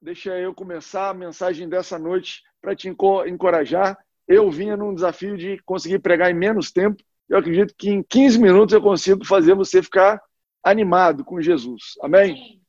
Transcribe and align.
deixa 0.00 0.38
eu 0.38 0.54
começar 0.54 1.10
a 1.10 1.14
mensagem 1.14 1.68
dessa 1.68 1.98
noite 1.98 2.42
para 2.60 2.74
te 2.74 2.88
encorajar. 2.88 3.98
Eu 4.26 4.50
vinha 4.50 4.76
num 4.76 4.94
desafio 4.94 5.36
de 5.36 5.58
conseguir 5.64 5.98
pregar 5.98 6.30
em 6.30 6.34
menos 6.34 6.70
tempo. 6.70 7.02
Eu 7.28 7.38
acredito 7.38 7.74
que 7.76 7.90
em 7.90 8.02
15 8.02 8.38
minutos 8.40 8.74
eu 8.74 8.80
consigo 8.80 9.24
fazer 9.24 9.54
você 9.54 9.82
ficar 9.82 10.20
animado 10.62 11.24
com 11.24 11.40
Jesus. 11.40 11.94
Amém? 12.02 12.60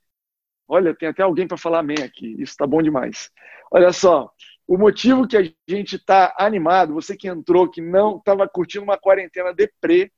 Olha, 0.67 0.95
tem 0.95 1.09
até 1.09 1.23
alguém 1.23 1.47
para 1.47 1.57
falar 1.57 1.79
amém 1.79 1.97
aqui. 2.03 2.33
Isso 2.33 2.51
está 2.51 2.67
bom 2.67 2.81
demais. 2.81 3.31
Olha 3.71 3.91
só, 3.93 4.31
o 4.67 4.77
motivo 4.77 5.27
que 5.27 5.37
a 5.37 5.43
gente 5.67 5.95
está 5.95 6.35
animado, 6.37 6.93
você 6.93 7.15
que 7.15 7.27
entrou, 7.27 7.69
que 7.69 7.81
não 7.81 8.17
estava 8.17 8.47
curtindo 8.47 8.83
uma 8.83 8.97
quarentena 8.97 9.53
deprê, 9.53 10.11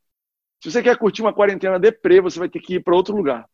se 0.62 0.72
você 0.72 0.82
quer 0.82 0.98
curtir 0.98 1.22
uma 1.22 1.34
quarentena 1.34 1.80
deprê, 1.80 2.22
você 2.22 2.40
vai 2.40 2.50
ter 2.50 2.60
que 2.60 2.76
ir 2.76 2.84
para 2.84 2.96
outro 2.96 3.16
lugar. 3.16 3.48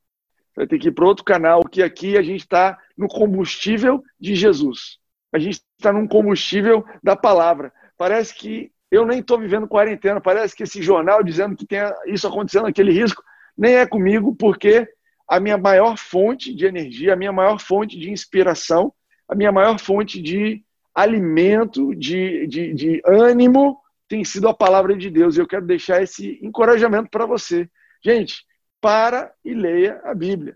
Vai 0.60 0.68
ter 0.68 0.78
que 0.78 0.90
ir 0.90 0.92
para 0.92 1.06
outro 1.06 1.24
canal, 1.24 1.64
que 1.64 1.82
aqui 1.82 2.18
a 2.18 2.22
gente 2.22 2.42
está 2.42 2.78
no 2.98 3.08
combustível 3.08 4.04
de 4.20 4.36
Jesus. 4.36 4.98
A 5.32 5.40
gente 5.40 5.62
está 5.78 5.94
num 5.94 6.06
combustível 6.06 6.84
da 7.02 7.16
palavra. 7.16 7.72
Parece 7.98 8.36
que 8.36 8.70
eu 8.92 9.06
nem 9.06 9.20
estou 9.20 9.40
vivendo 9.40 9.70
quarentena, 9.70 10.20
parece 10.20 10.54
que 10.54 10.64
esse 10.64 10.82
jornal 10.82 11.24
dizendo 11.24 11.56
que 11.56 11.66
tem 11.66 11.80
isso 12.08 12.28
acontecendo, 12.28 12.68
aquele 12.68 12.92
risco, 12.92 13.24
nem 13.58 13.76
é 13.76 13.88
comigo, 13.88 14.36
porque 14.36 14.86
a 15.30 15.40
minha 15.40 15.58
maior 15.58 15.98
fonte 15.98 16.54
de 16.54 16.66
energia, 16.66 17.14
a 17.14 17.16
minha 17.16 17.32
maior 17.32 17.58
fonte 17.58 17.98
de 17.98 18.12
inspiração, 18.12 18.92
a 19.30 19.36
minha 19.36 19.54
maior 19.54 19.80
fonte 19.80 20.22
de 20.22 20.62
alimento, 20.94 21.96
de, 21.96 22.46
de, 22.48 22.74
de 22.74 23.02
ânimo, 23.06 23.80
tem 24.10 24.26
sido 24.26 24.50
a 24.50 24.54
palavra 24.54 24.94
de 24.94 25.10
Deus. 25.10 25.38
E 25.38 25.40
eu 25.40 25.48
quero 25.48 25.66
deixar 25.66 26.04
esse 26.04 26.38
encorajamento 26.42 27.10
para 27.10 27.26
você. 27.26 27.70
Gente, 28.04 28.44
para 28.82 29.34
e 29.44 29.54
leia 29.54 30.02
a 30.04 30.14
Bíblia. 30.14 30.56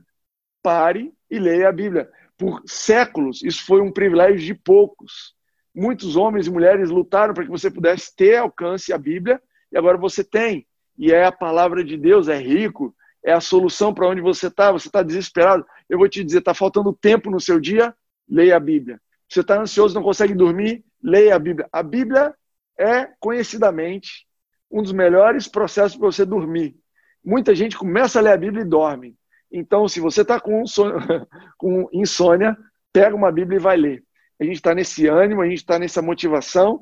Pare 0.62 1.14
e 1.30 1.40
leia 1.40 1.70
a 1.70 1.72
Bíblia. 1.72 2.10
Por 2.38 2.62
séculos, 2.66 3.44
isso 3.44 3.66
foi 3.66 3.82
um 3.82 3.92
privilégio 3.92 4.40
de 4.40 4.54
poucos. 4.54 5.36
Muitos 5.74 6.16
homens 6.16 6.48
e 6.48 6.52
mulheres 6.52 6.90
lutaram 6.90 7.34
para 7.34 7.44
que 7.44 7.50
você 7.50 7.70
pudesse 7.70 8.16
ter 8.16 8.38
alcance 8.38 8.94
à 8.94 8.98
Bíblia, 8.98 9.42
e 9.72 9.78
agora 9.78 9.98
você 9.98 10.24
tem. 10.24 10.68
E 10.98 11.12
é 11.12 11.26
a 11.26 11.32
palavra 11.32 11.84
de 11.84 11.98
Deus, 11.98 12.28
é 12.28 12.38
rico, 12.38 12.96
é 13.24 13.32
a 13.34 13.42
solução 13.42 13.94
para 13.94 14.08
onde 14.08 14.22
você 14.22 14.48
está. 14.48 14.72
Você 14.72 14.88
está 14.88 15.02
desesperado. 15.02 15.66
Eu 15.90 15.98
vou 15.98 16.08
te 16.08 16.24
dizer, 16.24 16.40
está 16.40 16.54
faltando 16.54 16.94
tempo 16.94 17.32
no 17.32 17.40
seu 17.40 17.60
dia? 17.60 17.96
Leia 18.30 18.56
a 18.56 18.60
Bíblia. 18.60 19.02
Você 19.28 19.40
está 19.40 19.60
ansioso, 19.60 19.96
não 19.96 20.04
consegue 20.04 20.36
dormir? 20.36 20.84
Leia 21.02 21.36
a 21.36 21.40
Bíblia. 21.40 21.68
A 21.72 21.82
Bíblia 21.82 22.36
é 22.78 23.10
conhecidamente 23.20 24.28
um 24.70 24.82
dos 24.82 24.92
melhores 24.92 25.48
processos 25.48 25.98
para 25.98 26.12
você 26.12 26.26
dormir. 26.26 26.76
Muita 27.24 27.56
gente 27.56 27.78
começa 27.78 28.20
a 28.20 28.22
ler 28.22 28.32
a 28.32 28.38
Bíblia 28.38 28.64
e 28.64 28.68
dorme. 28.68 29.16
Então, 29.52 29.88
se 29.88 30.00
você 30.00 30.22
está 30.22 30.40
com, 30.40 30.64
com 31.58 31.88
insônia, 31.94 32.58
pega 32.92 33.16
uma 33.16 33.32
Bíblia 33.32 33.58
e 33.58 33.62
vai 33.62 33.78
ler. 33.78 34.04
A 34.40 34.44
gente 34.44 34.56
está 34.56 34.74
nesse 34.74 35.08
ânimo, 35.08 35.42
a 35.42 35.48
gente 35.48 35.60
está 35.60 35.78
nessa 35.78 36.02
motivação. 36.02 36.82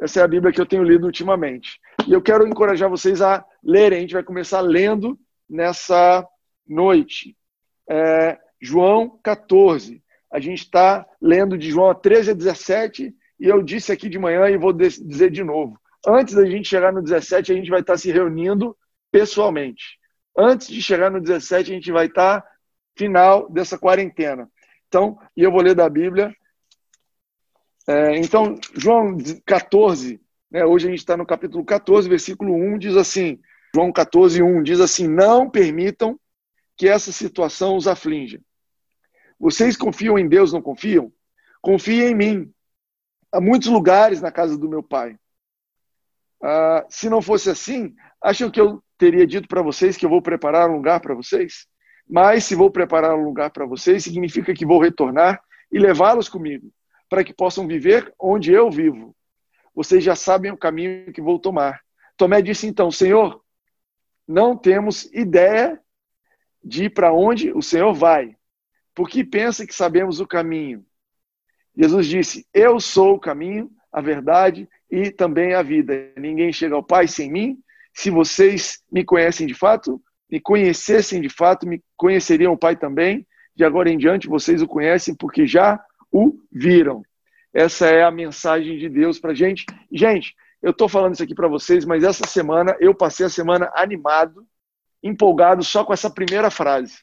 Essa 0.00 0.20
é 0.20 0.22
a 0.22 0.28
Bíblia 0.28 0.52
que 0.52 0.60
eu 0.60 0.66
tenho 0.66 0.82
lido 0.82 1.06
ultimamente. 1.06 1.78
E 2.06 2.12
eu 2.12 2.20
quero 2.20 2.46
encorajar 2.46 2.90
vocês 2.90 3.22
a 3.22 3.44
lerem. 3.62 3.98
A 3.98 4.00
gente 4.02 4.14
vai 4.14 4.22
começar 4.22 4.60
lendo 4.60 5.18
nessa 5.48 6.26
noite. 6.66 7.36
É, 7.88 8.38
João 8.60 9.18
14. 9.22 10.02
A 10.32 10.38
gente 10.38 10.64
está 10.64 11.06
lendo 11.20 11.56
de 11.56 11.70
João 11.70 11.94
13 11.94 12.30
a 12.30 12.34
17, 12.34 13.14
e 13.40 13.46
eu 13.46 13.62
disse 13.62 13.90
aqui 13.90 14.08
de 14.08 14.18
manhã 14.18 14.48
e 14.48 14.56
vou 14.56 14.72
dizer 14.72 15.30
de 15.30 15.42
novo. 15.42 15.78
Antes 16.06 16.34
da 16.34 16.44
gente 16.44 16.68
chegar 16.68 16.92
no 16.92 17.02
17, 17.02 17.52
a 17.52 17.54
gente 17.54 17.70
vai 17.70 17.80
estar 17.80 17.94
tá 17.94 17.98
se 17.98 18.12
reunindo 18.12 18.76
pessoalmente. 19.10 19.98
Antes 20.36 20.68
de 20.68 20.82
chegar 20.82 21.10
no 21.10 21.20
17, 21.20 21.70
a 21.70 21.74
gente 21.74 21.92
vai 21.92 22.06
estar 22.06 22.40
tá 22.40 22.48
final 22.96 23.48
dessa 23.50 23.78
quarentena. 23.78 24.50
Então, 24.88 25.18
e 25.36 25.42
eu 25.42 25.50
vou 25.50 25.62
ler 25.62 25.74
da 25.74 25.88
Bíblia. 25.88 26.34
É, 27.86 28.16
então, 28.16 28.56
João 28.74 29.16
14, 29.44 30.20
né, 30.50 30.64
hoje 30.64 30.86
a 30.86 30.90
gente 30.90 30.98
está 30.98 31.16
no 31.16 31.26
capítulo 31.26 31.64
14, 31.64 32.08
versículo 32.08 32.54
1, 32.54 32.78
diz 32.78 32.96
assim: 32.96 33.40
João 33.74 33.92
14, 33.92 34.42
1 34.42 34.62
diz 34.62 34.80
assim: 34.80 35.08
Não 35.08 35.48
permitam 35.48 36.18
que 36.76 36.88
essa 36.88 37.12
situação 37.12 37.76
os 37.76 37.86
aflinja. 37.86 38.40
Vocês 39.38 39.76
confiam 39.76 40.18
em 40.18 40.28
Deus, 40.28 40.52
não 40.52 40.60
confiam? 40.60 41.12
Confiem 41.62 42.10
em 42.10 42.14
mim. 42.14 42.54
Há 43.32 43.40
muitos 43.40 43.68
lugares 43.68 44.20
na 44.20 44.32
casa 44.32 44.58
do 44.58 44.68
meu 44.68 44.82
pai. 44.82 45.16
Ah, 46.42 46.84
se 46.88 47.08
não 47.08 47.22
fosse 47.22 47.48
assim, 47.48 47.94
acham 48.22 48.50
que 48.50 48.60
eu 48.60 48.82
teria 48.98 49.26
dito 49.26 49.48
para 49.48 49.62
vocês 49.62 49.96
que 49.96 50.04
eu 50.04 50.10
vou 50.10 50.22
preparar 50.22 50.68
um 50.68 50.76
lugar 50.76 51.00
para 51.00 51.14
vocês? 51.14 51.66
Mas 52.08 52.44
se 52.44 52.54
vou 52.54 52.70
preparar 52.70 53.16
um 53.16 53.24
lugar 53.24 53.50
para 53.50 53.64
vocês, 53.64 54.02
significa 54.02 54.52
que 54.52 54.66
vou 54.66 54.80
retornar 54.80 55.40
e 55.70 55.78
levá-los 55.78 56.28
comigo, 56.28 56.72
para 57.08 57.22
que 57.22 57.32
possam 57.32 57.66
viver 57.66 58.12
onde 58.18 58.52
eu 58.52 58.70
vivo. 58.70 59.14
Vocês 59.74 60.02
já 60.02 60.16
sabem 60.16 60.50
o 60.50 60.56
caminho 60.56 61.12
que 61.12 61.22
vou 61.22 61.38
tomar. 61.38 61.80
Tomé 62.16 62.42
disse 62.42 62.66
então: 62.66 62.90
Senhor, 62.90 63.40
não 64.26 64.56
temos 64.56 65.04
ideia 65.12 65.80
de 66.62 66.90
para 66.90 67.12
onde 67.12 67.52
o 67.52 67.62
Senhor 67.62 67.92
vai, 67.94 68.36
porque 68.94 69.24
pensa 69.24 69.66
que 69.66 69.74
sabemos 69.74 70.20
o 70.20 70.26
caminho. 70.26 70.84
Jesus 71.76 72.06
disse: 72.06 72.46
Eu 72.52 72.80
sou 72.80 73.14
o 73.14 73.20
caminho, 73.20 73.70
a 73.92 74.00
verdade 74.00 74.68
e 74.90 75.10
também 75.10 75.54
a 75.54 75.62
vida. 75.62 76.12
Ninguém 76.16 76.52
chega 76.52 76.74
ao 76.74 76.82
Pai 76.82 77.08
sem 77.08 77.30
mim. 77.30 77.58
Se 77.92 78.10
vocês 78.10 78.82
me 78.90 79.04
conhecem 79.04 79.46
de 79.46 79.54
fato, 79.54 80.00
me 80.30 80.40
conhecessem 80.40 81.20
de 81.20 81.28
fato, 81.28 81.66
me 81.66 81.82
conheceriam 81.96 82.52
o 82.52 82.58
Pai 82.58 82.76
também. 82.76 83.26
De 83.54 83.64
agora 83.64 83.90
em 83.90 83.98
diante 83.98 84.28
vocês 84.28 84.62
o 84.62 84.66
conhecem 84.66 85.14
porque 85.14 85.46
já 85.46 85.82
o 86.10 86.38
viram. 86.50 87.02
Essa 87.52 87.88
é 87.88 88.02
a 88.02 88.10
mensagem 88.10 88.78
de 88.78 88.88
Deus 88.88 89.18
para 89.18 89.34
gente. 89.34 89.66
Gente, 89.90 90.34
eu 90.62 90.70
estou 90.70 90.88
falando 90.88 91.14
isso 91.14 91.22
aqui 91.22 91.34
para 91.34 91.48
vocês, 91.48 91.84
mas 91.84 92.04
essa 92.04 92.26
semana 92.26 92.76
eu 92.80 92.94
passei 92.94 93.26
a 93.26 93.30
semana 93.30 93.70
animado, 93.74 94.46
empolgado 95.02 95.64
só 95.64 95.84
com 95.84 95.92
essa 95.92 96.08
primeira 96.08 96.50
frase. 96.50 96.98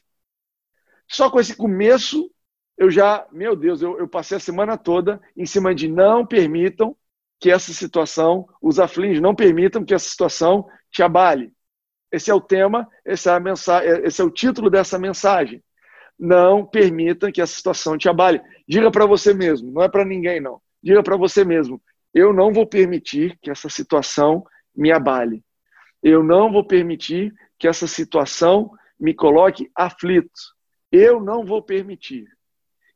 Só 1.06 1.30
com 1.30 1.38
esse 1.40 1.54
começo, 1.54 2.30
eu 2.76 2.90
já, 2.90 3.26
meu 3.32 3.56
Deus, 3.56 3.82
eu, 3.82 3.98
eu 3.98 4.08
passei 4.08 4.36
a 4.36 4.40
semana 4.40 4.76
toda 4.76 5.20
em 5.36 5.44
cima 5.44 5.74
de 5.74 5.88
não 5.88 6.24
permitam 6.24 6.96
que 7.40 7.50
essa 7.50 7.72
situação 7.72 8.48
os 8.60 8.80
aflige, 8.80 9.20
não 9.20 9.34
permitam 9.34 9.84
que 9.84 9.94
essa 9.94 10.08
situação 10.08 10.66
te 10.90 11.02
abale. 11.02 11.52
Esse 12.10 12.30
é 12.30 12.34
o 12.34 12.40
tema, 12.40 12.88
esse 13.04 13.28
é, 13.28 13.32
a 13.32 13.40
mensagem, 13.40 13.90
esse 14.04 14.20
é 14.20 14.24
o 14.24 14.30
título 14.30 14.70
dessa 14.70 14.98
mensagem. 14.98 15.62
Não 16.18 16.66
permitam 16.66 17.30
que 17.30 17.40
essa 17.40 17.54
situação 17.54 17.96
te 17.96 18.08
abale. 18.08 18.40
Diga 18.66 18.90
para 18.90 19.06
você 19.06 19.32
mesmo, 19.32 19.70
não 19.70 19.82
é 19.82 19.88
para 19.88 20.04
ninguém 20.04 20.40
não. 20.40 20.60
Diga 20.82 21.02
para 21.02 21.16
você 21.16 21.44
mesmo, 21.44 21.80
eu 22.12 22.32
não 22.32 22.52
vou 22.52 22.66
permitir 22.66 23.38
que 23.40 23.50
essa 23.50 23.68
situação 23.68 24.44
me 24.74 24.90
abale. 24.90 25.44
Eu 26.02 26.22
não 26.22 26.50
vou 26.50 26.64
permitir 26.64 27.34
que 27.58 27.68
essa 27.68 27.86
situação 27.86 28.70
me 28.98 29.14
coloque 29.14 29.70
aflito. 29.74 30.30
Eu 30.90 31.20
não 31.20 31.44
vou 31.44 31.62
permitir. 31.62 32.26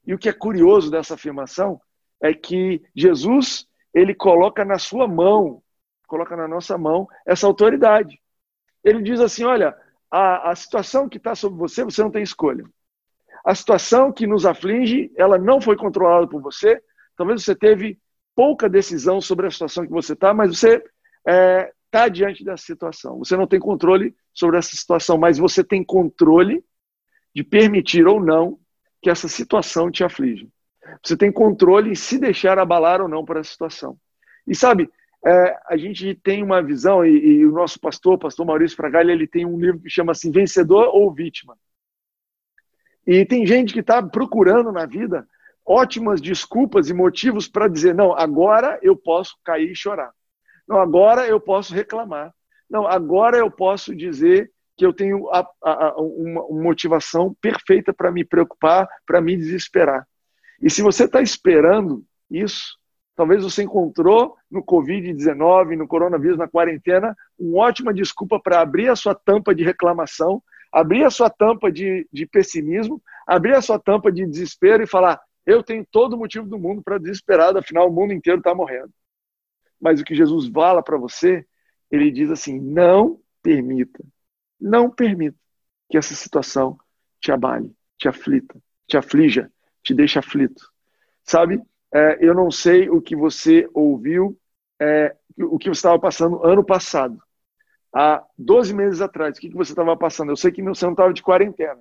E 0.06 0.14
o 0.14 0.18
que 0.18 0.28
é 0.28 0.32
curioso 0.32 0.90
dessa 0.90 1.14
afirmação 1.14 1.80
é 2.20 2.32
que 2.32 2.82
Jesus, 2.94 3.66
ele 3.94 4.14
coloca 4.14 4.64
na 4.64 4.78
sua 4.78 5.06
mão, 5.06 5.62
coloca 6.06 6.36
na 6.36 6.48
nossa 6.48 6.76
mão 6.78 7.06
essa 7.26 7.46
autoridade. 7.46 8.20
Ele 8.84 9.02
diz 9.02 9.20
assim: 9.20 9.44
olha, 9.44 9.76
a, 10.10 10.50
a 10.50 10.56
situação 10.56 11.08
que 11.08 11.18
está 11.18 11.34
sobre 11.34 11.58
você, 11.58 11.84
você 11.84 12.02
não 12.02 12.10
tem 12.10 12.22
escolha. 12.22 12.64
A 13.44 13.54
situação 13.54 14.12
que 14.12 14.26
nos 14.26 14.46
aflige, 14.46 15.10
ela 15.16 15.36
não 15.36 15.60
foi 15.60 15.76
controlada 15.76 16.28
por 16.28 16.40
você. 16.40 16.80
Talvez 17.16 17.42
você 17.42 17.54
teve 17.54 17.98
pouca 18.34 18.68
decisão 18.68 19.20
sobre 19.20 19.46
a 19.46 19.50
situação 19.50 19.84
que 19.84 19.90
você 19.90 20.12
está, 20.12 20.32
mas 20.32 20.58
você 20.58 20.76
está 20.76 20.90
é, 21.26 21.72
tá 21.90 22.08
diante 22.08 22.44
dessa 22.44 22.64
situação. 22.64 23.18
Você 23.18 23.36
não 23.36 23.46
tem 23.46 23.58
controle 23.58 24.14
sobre 24.32 24.58
essa 24.58 24.76
situação, 24.76 25.18
mas 25.18 25.38
você 25.38 25.64
tem 25.64 25.84
controle 25.84 26.64
de 27.34 27.42
permitir 27.42 28.06
ou 28.06 28.22
não 28.22 28.58
que 29.00 29.10
essa 29.10 29.28
situação 29.28 29.90
te 29.90 30.04
aflige. 30.04 30.48
Você 31.02 31.16
tem 31.16 31.30
controle 31.30 31.90
em 31.90 31.94
se 31.94 32.18
deixar 32.18 32.58
abalar 32.58 33.00
ou 33.00 33.08
não 33.08 33.24
por 33.24 33.36
essa 33.36 33.50
situação. 33.50 33.96
E 34.46 34.54
sabe, 34.54 34.90
é, 35.24 35.56
a 35.68 35.76
gente 35.76 36.14
tem 36.16 36.42
uma 36.42 36.62
visão, 36.62 37.04
e, 37.04 37.10
e, 37.10 37.46
o 37.46 37.52
nosso 37.52 37.78
pastor, 37.78 38.18
pastor 38.18 38.44
Maurício 38.44 38.76
Fragalha, 38.76 39.12
ele 39.12 39.26
tem 39.26 39.46
um 39.46 39.58
livro 39.58 39.80
que 39.80 39.90
chama 39.90 40.12
assim, 40.12 40.32
Vencedor 40.32 40.88
ou 40.92 41.12
Vítima. 41.12 41.56
E 43.06 43.24
tem 43.24 43.46
gente 43.46 43.72
que 43.72 43.80
está 43.80 44.02
procurando 44.02 44.72
na 44.72 44.86
vida 44.86 45.26
ótimas 45.64 46.20
desculpas 46.20 46.88
e 46.88 46.94
motivos 46.94 47.48
para 47.48 47.68
dizer: 47.68 47.94
não, 47.94 48.12
agora 48.12 48.78
eu 48.82 48.96
posso 48.96 49.36
cair 49.44 49.70
e 49.70 49.76
chorar. 49.76 50.12
Não, 50.66 50.78
agora 50.78 51.26
eu 51.26 51.40
posso 51.40 51.74
reclamar. 51.74 52.32
Não, 52.68 52.86
agora 52.86 53.36
eu 53.36 53.50
posso 53.50 53.94
dizer 53.94 54.50
que 54.76 54.86
eu 54.86 54.92
tenho 54.92 55.28
a, 55.30 55.46
a, 55.62 55.86
a, 55.88 55.96
uma 55.96 56.62
motivação 56.62 57.34
perfeita 57.40 57.92
para 57.92 58.10
me 58.10 58.24
preocupar, 58.24 58.88
para 59.06 59.20
me 59.20 59.36
desesperar. 59.36 60.06
E 60.62 60.70
se 60.70 60.80
você 60.80 61.04
está 61.04 61.20
esperando 61.20 62.04
isso, 62.30 62.78
talvez 63.16 63.42
você 63.42 63.64
encontrou 63.64 64.36
no 64.50 64.64
Covid-19, 64.64 65.76
no 65.76 65.88
coronavírus, 65.88 66.38
na 66.38 66.48
quarentena, 66.48 67.16
uma 67.38 67.64
ótima 67.64 67.92
desculpa 67.92 68.40
para 68.40 68.60
abrir 68.60 68.88
a 68.88 68.96
sua 68.96 69.14
tampa 69.14 69.54
de 69.54 69.64
reclamação, 69.64 70.42
abrir 70.70 71.04
a 71.04 71.10
sua 71.10 71.28
tampa 71.28 71.70
de, 71.70 72.08
de 72.12 72.26
pessimismo, 72.26 73.02
abrir 73.26 73.54
a 73.54 73.62
sua 73.62 73.78
tampa 73.78 74.12
de 74.12 74.24
desespero 74.24 74.82
e 74.82 74.86
falar: 74.86 75.20
Eu 75.44 75.62
tenho 75.62 75.84
todo 75.90 76.14
o 76.14 76.18
motivo 76.18 76.46
do 76.46 76.58
mundo 76.58 76.80
para 76.82 76.98
desesperar, 76.98 77.56
afinal 77.56 77.88
o 77.88 77.92
mundo 77.92 78.12
inteiro 78.12 78.38
está 78.38 78.54
morrendo. 78.54 78.90
Mas 79.80 80.00
o 80.00 80.04
que 80.04 80.14
Jesus 80.14 80.48
fala 80.48 80.80
para 80.80 80.96
você, 80.96 81.44
ele 81.90 82.10
diz 82.12 82.30
assim: 82.30 82.60
não 82.60 83.20
permita, 83.42 84.02
não 84.60 84.88
permita 84.88 85.36
que 85.90 85.98
essa 85.98 86.14
situação 86.14 86.78
te 87.20 87.32
abale, 87.32 87.74
te 87.98 88.08
aflita, 88.08 88.56
te 88.86 88.96
aflija, 88.96 89.50
te 89.82 89.94
deixe 89.94 90.18
aflito. 90.18 90.62
Sabe? 91.24 91.60
É, 91.92 92.18
eu 92.20 92.34
não 92.34 92.50
sei 92.50 92.88
o 92.88 93.00
que 93.00 93.14
você 93.14 93.68
ouviu, 93.74 94.38
é, 94.80 95.14
o 95.38 95.58
que 95.58 95.68
você 95.68 95.78
estava 95.78 95.98
passando 95.98 96.44
ano 96.44 96.64
passado. 96.64 97.18
Há 97.94 98.24
12 98.38 98.74
meses 98.74 99.00
atrás, 99.00 99.36
o 99.36 99.40
que, 99.40 99.50
que 99.50 99.56
você 99.56 99.72
estava 99.72 99.96
passando? 99.96 100.30
Eu 100.30 100.36
sei 100.36 100.50
que 100.50 100.62
você 100.62 100.84
não 100.84 100.92
estava 100.92 101.12
de 101.12 101.22
quarentena, 101.22 101.80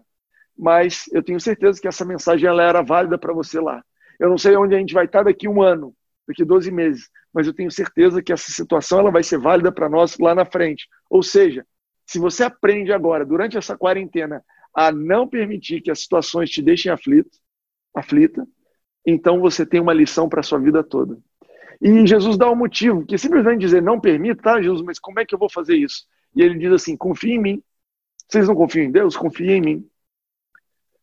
mas 0.57 1.05
eu 1.13 1.23
tenho 1.23 1.39
certeza 1.39 1.79
que 1.79 1.87
essa 1.87 2.03
mensagem 2.03 2.47
ela 2.47 2.63
era 2.63 2.81
válida 2.81 3.17
para 3.17 3.33
você 3.33 3.59
lá. 3.59 3.81
Eu 4.19 4.29
não 4.29 4.37
sei 4.37 4.55
onde 4.57 4.75
a 4.75 4.77
gente 4.77 4.93
vai 4.93 5.05
estar 5.05 5.23
daqui 5.23 5.47
um 5.47 5.61
ano, 5.61 5.95
daqui 6.27 6.43
12 6.43 6.69
meses, 6.69 7.09
mas 7.33 7.47
eu 7.47 7.53
tenho 7.53 7.71
certeza 7.71 8.21
que 8.21 8.33
essa 8.33 8.51
situação 8.51 8.99
ela 8.99 9.11
vai 9.11 9.23
ser 9.23 9.39
válida 9.39 9.71
para 9.71 9.89
nós 9.89 10.17
lá 10.19 10.35
na 10.35 10.45
frente. 10.45 10.87
Ou 11.09 11.23
seja, 11.23 11.65
se 12.05 12.19
você 12.19 12.43
aprende 12.43 12.91
agora, 12.91 13.25
durante 13.25 13.57
essa 13.57 13.77
quarentena, 13.77 14.43
a 14.75 14.91
não 14.91 15.27
permitir 15.27 15.81
que 15.81 15.89
as 15.89 16.01
situações 16.01 16.49
te 16.49 16.61
deixem 16.61 16.91
aflito, 16.91 17.37
aflita, 17.93 18.47
então 19.05 19.39
você 19.39 19.65
tem 19.65 19.79
uma 19.79 19.93
lição 19.93 20.29
para 20.29 20.41
a 20.41 20.43
sua 20.43 20.59
vida 20.59 20.83
toda. 20.83 21.17
E 21.81 22.05
Jesus 22.05 22.37
dá 22.37 22.49
um 22.49 22.55
motivo, 22.55 23.05
que 23.05 23.17
simplesmente 23.17 23.59
dizer 23.59 23.81
não 23.81 23.99
permita, 23.99 24.41
tá, 24.41 24.61
Jesus, 24.61 24.81
mas 24.81 24.99
como 24.99 25.19
é 25.19 25.25
que 25.25 25.33
eu 25.33 25.39
vou 25.39 25.49
fazer 25.49 25.75
isso? 25.75 26.05
E 26.35 26.41
ele 26.41 26.57
diz 26.57 26.71
assim: 26.71 26.95
confie 26.95 27.33
em 27.33 27.39
mim. 27.39 27.63
Vocês 28.29 28.47
não 28.47 28.55
confiam 28.55 28.85
em 28.85 28.91
Deus? 28.91 29.17
Confie 29.17 29.51
em 29.51 29.61
mim. 29.61 29.89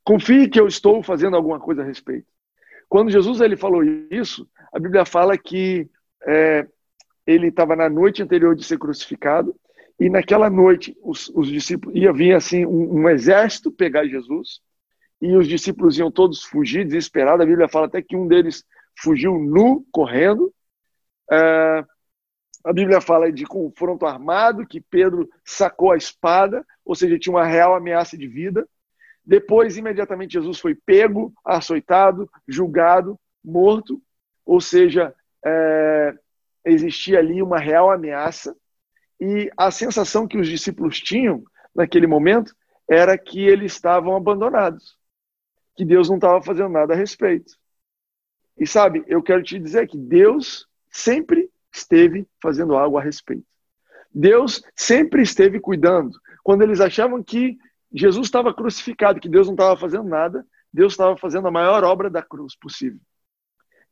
Confie 0.03 0.49
que 0.49 0.59
eu 0.59 0.67
estou 0.67 1.03
fazendo 1.03 1.37
alguma 1.37 1.61
coisa 1.61 1.83
a 1.83 1.85
respeito. 1.85 2.27
Quando 2.89 3.11
Jesus 3.11 3.41
ele 3.43 3.57
falou 3.57 3.85
isso, 3.85 4.49
a 4.73 4.79
Bíblia 4.79 5.05
fala 5.05 5.37
que 5.37 5.87
é, 6.27 6.67
ele 7.27 7.49
estava 7.49 7.77
na 7.77 7.91
noite 7.91 8.23
anterior 8.23 8.57
de 8.57 8.65
ser 8.65 8.79
crucificado 8.79 9.55
e 10.01 10.09
naquela 10.09 10.49
noite 10.49 10.97
os, 11.03 11.29
os 11.35 11.49
discípulos 11.49 11.95
ia 11.95 12.13
vir 12.13 12.35
assim 12.35 12.65
um, 12.65 13.01
um, 13.01 13.09
exército 13.11 13.71
pegar 13.71 14.07
Jesus 14.07 14.61
e 15.21 15.37
os 15.37 15.49
discípulos 15.49 15.99
iam 15.99 16.11
todos 16.11 16.43
fugir 16.43 16.85
desesperados. 16.85 17.43
A 17.43 17.49
Bíblia 17.49 17.69
fala 17.69 17.87
até 17.87 18.01
que 18.01 18.17
um 18.17 18.27
deles 18.27 18.65
fugiu 18.99 19.39
nu 19.39 19.87
correndo. 19.91 20.53
É, 21.31 21.85
a 22.65 22.73
Bíblia 22.73 23.01
fala 23.01 23.33
de 23.33 23.45
confronto 23.45 24.07
armado, 24.07 24.67
que 24.67 24.81
Pedro 24.81 25.29
sacou 25.45 25.93
a 25.93 25.97
espada, 25.97 26.65
ou 26.85 26.95
seja, 26.95 27.19
tinha 27.19 27.35
uma 27.35 27.47
real 27.47 27.75
ameaça 27.75 28.17
de 28.17 28.27
vida. 28.27 28.69
Depois, 29.25 29.77
imediatamente, 29.77 30.33
Jesus 30.33 30.59
foi 30.59 30.75
pego, 30.75 31.33
açoitado, 31.45 32.31
julgado, 32.47 33.19
morto, 33.45 34.01
ou 34.45 34.61
seja, 34.61 35.15
é, 35.45 36.15
existia 36.65 37.19
ali 37.19 37.43
uma 37.43 37.59
real 37.59 37.91
ameaça. 37.91 38.57
E 39.21 39.51
a 39.57 39.71
sensação 39.71 40.27
que 40.27 40.39
os 40.39 40.49
discípulos 40.49 41.01
tinham 41.01 41.43
naquele 41.75 42.07
momento 42.07 42.55
era 42.89 43.17
que 43.19 43.47
eles 43.47 43.73
estavam 43.73 44.17
abandonados, 44.17 44.98
que 45.79 45.85
Deus 45.85 46.09
não 46.09 46.17
estava 46.17 46.43
fazendo 46.43 46.71
nada 46.71 46.93
a 46.93 46.97
respeito. 46.97 47.53
E 48.59 48.67
sabe, 48.67 49.05
eu 49.07 49.23
quero 49.23 49.45
te 49.45 49.61
dizer 49.61 49.87
que 49.87 49.97
Deus 49.97 50.67
sempre 50.91 51.49
esteve 51.73 52.27
fazendo 52.43 52.77
algo 52.77 52.99
a 52.99 53.01
respeito. 53.01 53.47
Deus 54.13 54.61
sempre 54.75 55.23
esteve 55.23 55.61
cuidando. 55.61 56.19
Quando 56.43 56.63
eles 56.63 56.81
achavam 56.81 57.23
que 57.23 57.57
Jesus 57.93 58.27
estava 58.27 58.53
crucificado, 58.53 59.21
que 59.21 59.29
Deus 59.29 59.47
não 59.47 59.55
estava 59.55 59.79
fazendo 59.79 60.09
nada, 60.09 60.45
Deus 60.73 60.95
estava 60.95 61.17
fazendo 61.17 61.47
a 61.47 61.53
maior 61.53 61.85
obra 61.85 62.11
da 62.11 62.23
cruz 62.23 62.57
possível. 62.57 62.99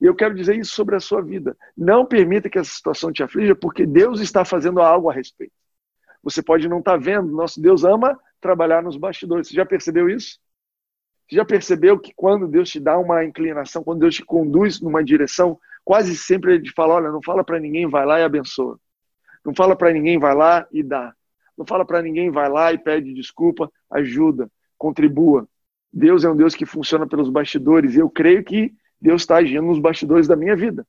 E 0.01 0.07
eu 0.07 0.15
quero 0.17 0.35
dizer 0.35 0.57
isso 0.57 0.73
sobre 0.73 0.97
a 0.97 1.01
sua 1.01 1.23
vida. 1.23 1.57
Não 1.77 2.05
permita 2.05 2.51
que 2.51 2.59
essa 2.59 2.75
situação 2.75 3.13
te 3.13 3.23
aflija, 3.23 3.55
porque 3.55 3.87
Deus 3.87 4.21
está 4.21 4.45
fazendo 4.45 4.81
algo 4.81 5.09
a 5.09 5.15
respeito. 5.15 5.55
Você 6.21 6.43
pode 6.43 6.69
não 6.69 6.81
estar 6.81 6.93
tá 6.93 6.97
vendo, 6.97 7.31
nosso 7.31 7.61
Deus 7.63 7.85
ama 7.85 8.19
trabalhar 8.41 8.83
nos 8.83 8.97
bastidores. 8.97 9.47
Você 9.47 9.55
já 9.55 9.65
percebeu 9.65 10.09
isso? 10.09 10.41
Você 11.29 11.37
já 11.37 11.45
percebeu 11.45 11.99
que 11.99 12.13
quando 12.15 12.47
Deus 12.47 12.71
te 12.71 12.79
dá 12.79 12.99
uma 12.99 13.25
inclinação, 13.25 13.83
quando 13.83 14.01
Deus 14.01 14.15
te 14.15 14.25
conduz 14.25 14.81
numa 14.81 15.03
direção, 15.03 15.59
quase 15.85 16.17
sempre 16.17 16.55
ele 16.55 16.65
te 16.65 16.73
fala: 16.73 16.95
olha, 16.95 17.11
não 17.11 17.23
fala 17.23 17.43
para 17.43 17.59
ninguém, 17.59 17.89
vai 17.89 18.07
lá 18.07 18.21
e 18.21 18.25
abençoa. 18.25 18.79
Não 19.45 19.55
fala 19.55 19.75
para 19.75 19.93
ninguém, 19.93 20.19
vai 20.19 20.35
lá 20.35 20.67
e 20.73 20.83
dá. 20.83 21.15
Não 21.57 21.67
fala 21.67 21.85
para 21.85 22.03
ninguém, 22.03 22.31
vai 22.31 22.49
lá 22.49 22.73
e 22.73 22.79
pede 22.79 23.15
desculpa, 23.15 23.71
ajuda, 23.91 24.51
contribua. 24.77 25.49
Deus 25.93 26.25
é 26.25 26.31
um 26.31 26.37
Deus 26.37 26.55
que 26.55 26.67
funciona 26.67 27.07
pelos 27.07 27.31
bastidores 27.31 27.95
e 27.95 27.99
eu 27.99 28.11
creio 28.11 28.45
que 28.45 28.75
Deus 29.01 29.23
está 29.23 29.37
agindo 29.37 29.63
nos 29.63 29.79
bastidores 29.79 30.29
da 30.29 30.37
minha 30.37 30.55
vida. 30.55 30.87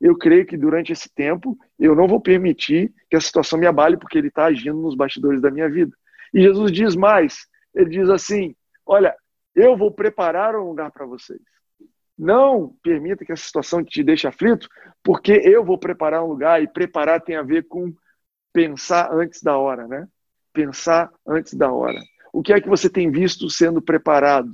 Eu 0.00 0.16
creio 0.16 0.44
que 0.44 0.56
durante 0.56 0.92
esse 0.92 1.08
tempo 1.08 1.56
eu 1.78 1.94
não 1.94 2.06
vou 2.06 2.20
permitir 2.20 2.92
que 3.08 3.16
a 3.16 3.20
situação 3.20 3.58
me 3.58 3.66
abale 3.66 3.96
porque 3.96 4.18
Ele 4.18 4.28
está 4.28 4.46
agindo 4.46 4.78
nos 4.78 4.94
bastidores 4.94 5.40
da 5.40 5.50
minha 5.50 5.68
vida. 5.68 5.96
E 6.34 6.42
Jesus 6.42 6.72
diz 6.72 6.94
mais: 6.96 7.46
Ele 7.74 7.90
diz 7.90 8.08
assim: 8.10 8.54
Olha, 8.84 9.14
eu 9.56 9.76
vou 9.76 9.90
preparar 9.90 10.54
um 10.54 10.68
lugar 10.68 10.92
para 10.92 11.06
vocês. 11.06 11.40
Não 12.16 12.76
permita 12.82 13.24
que 13.24 13.32
essa 13.32 13.44
situação 13.44 13.82
te 13.82 14.04
deixe 14.04 14.28
aflito, 14.28 14.68
porque 15.02 15.32
eu 15.32 15.64
vou 15.64 15.78
preparar 15.78 16.22
um 16.22 16.28
lugar 16.28 16.62
e 16.62 16.68
preparar 16.68 17.20
tem 17.22 17.36
a 17.36 17.42
ver 17.42 17.66
com 17.66 17.92
pensar 18.52 19.10
antes 19.12 19.42
da 19.42 19.56
hora, 19.56 19.88
né? 19.88 20.06
Pensar 20.52 21.10
antes 21.26 21.54
da 21.54 21.72
hora. 21.72 21.98
O 22.32 22.42
que 22.42 22.52
é 22.52 22.60
que 22.60 22.68
você 22.68 22.88
tem 22.88 23.10
visto 23.10 23.48
sendo 23.48 23.80
preparado? 23.80 24.52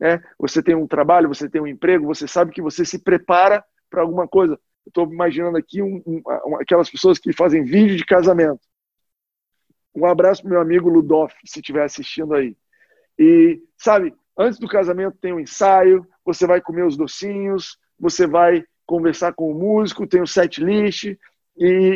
É, 0.00 0.20
você 0.38 0.62
tem 0.62 0.74
um 0.74 0.86
trabalho, 0.86 1.28
você 1.28 1.48
tem 1.48 1.60
um 1.60 1.66
emprego, 1.66 2.06
você 2.06 2.26
sabe 2.26 2.52
que 2.52 2.62
você 2.62 2.84
se 2.84 2.98
prepara 2.98 3.64
para 3.90 4.02
alguma 4.02 4.26
coisa. 4.26 4.58
Estou 4.86 5.10
imaginando 5.10 5.58
aqui 5.58 5.82
um, 5.82 6.02
um, 6.06 6.56
aquelas 6.60 6.88
pessoas 6.88 7.18
que 7.18 7.32
fazem 7.32 7.64
vídeo 7.64 7.96
de 7.96 8.04
casamento. 8.04 8.60
Um 9.94 10.06
abraço 10.06 10.42
para 10.42 10.50
meu 10.52 10.60
amigo 10.60 10.88
Ludoff, 10.88 11.34
se 11.44 11.58
estiver 11.58 11.82
assistindo 11.82 12.34
aí. 12.34 12.56
E, 13.18 13.60
sabe, 13.76 14.14
antes 14.38 14.58
do 14.58 14.68
casamento 14.68 15.18
tem 15.20 15.32
um 15.32 15.40
ensaio, 15.40 16.06
você 16.24 16.46
vai 16.46 16.60
comer 16.60 16.86
os 16.86 16.96
docinhos, 16.96 17.76
você 17.98 18.26
vai 18.26 18.64
conversar 18.86 19.34
com 19.34 19.50
o 19.50 19.54
músico, 19.54 20.06
tem 20.06 20.22
o 20.22 20.26
set 20.26 20.62
list, 20.64 21.04
e, 21.04 21.16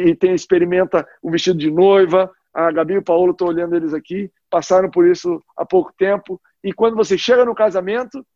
e 0.09 0.15
tem 0.17 0.35
experimenta 0.35 1.07
o 1.23 1.31
vestido 1.31 1.59
de 1.59 1.71
noiva. 1.71 2.31
A 2.53 2.71
Gabi 2.71 2.95
e 2.95 2.99
o 2.99 3.03
Paulo, 3.03 3.33
estou 3.33 3.49
olhando 3.49 3.75
eles 3.75 3.95
aqui, 3.95 4.31
passaram 4.51 4.91
por 4.91 5.07
isso 5.07 5.43
há 5.57 5.65
pouco 5.65 5.93
tempo. 5.97 6.41
E 6.63 6.73
quando 6.73 6.97
você 6.97 7.17
chega 7.17 7.45
no 7.45 7.55
casamento, 7.55 8.27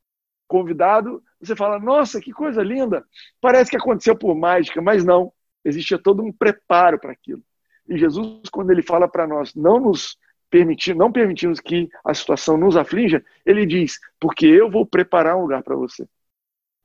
convidado, 0.47 1.23
você 1.41 1.55
fala: 1.55 1.79
Nossa, 1.79 2.21
que 2.21 2.33
coisa 2.33 2.63
linda! 2.63 3.05
Parece 3.41 3.71
que 3.71 3.77
aconteceu 3.77 4.17
por 4.17 4.35
mágica, 4.35 4.81
mas 4.81 5.05
não. 5.05 5.33
Existia 5.65 5.99
todo 5.99 6.23
um 6.23 6.33
preparo 6.33 6.99
para 6.99 7.13
aquilo. 7.13 7.43
E 7.89 7.99
Jesus, 7.99 8.49
quando 8.51 8.71
ele 8.71 8.83
fala 8.83 9.09
para 9.09 9.27
nós 9.27 9.55
não 9.55 9.81
nos 9.81 10.17
permitir, 10.51 10.95
não 10.95 11.13
permitirmos 11.13 11.61
que 11.61 11.89
a 12.05 12.15
situação 12.15 12.57
nos 12.57 12.77
aflinja, 12.77 13.25
ele 13.45 13.67
diz: 13.67 13.99
Porque 14.21 14.47
eu 14.47 14.71
vou 14.71 14.87
preparar 14.87 15.37
um 15.37 15.43
lugar 15.43 15.63
para 15.63 15.77
você. 15.77 16.07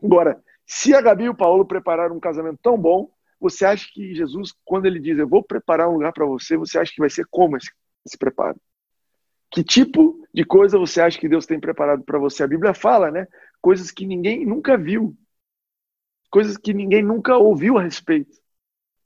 Agora, 0.03 0.41
se 0.65 0.93
a 0.93 1.01
Gabi 1.01 1.25
e 1.25 1.29
o 1.29 1.35
Paulo 1.35 1.65
prepararam 1.65 2.15
um 2.15 2.19
casamento 2.19 2.59
tão 2.61 2.77
bom, 2.77 3.11
você 3.39 3.65
acha 3.65 3.87
que 3.91 4.13
Jesus, 4.13 4.53
quando 4.63 4.85
ele 4.85 4.99
diz, 4.99 5.17
eu 5.17 5.27
vou 5.27 5.43
preparar 5.43 5.89
um 5.89 5.93
lugar 5.93 6.13
para 6.13 6.25
você, 6.25 6.55
você 6.55 6.77
acha 6.77 6.91
que 6.93 6.99
vai 6.99 7.09
ser 7.09 7.25
como 7.29 7.57
esse, 7.57 7.71
esse 8.05 8.17
preparo? 8.17 8.59
Que 9.49 9.63
tipo 9.63 10.25
de 10.33 10.45
coisa 10.45 10.77
você 10.77 11.01
acha 11.01 11.19
que 11.19 11.27
Deus 11.27 11.45
tem 11.45 11.59
preparado 11.59 12.03
para 12.03 12.19
você? 12.19 12.43
A 12.43 12.47
Bíblia 12.47 12.73
fala, 12.73 13.11
né? 13.11 13.27
Coisas 13.59 13.91
que 13.91 14.05
ninguém 14.05 14.45
nunca 14.45 14.77
viu, 14.77 15.17
coisas 16.29 16.55
que 16.55 16.73
ninguém 16.73 17.03
nunca 17.03 17.35
ouviu 17.35 17.77
a 17.77 17.83
respeito. 17.83 18.31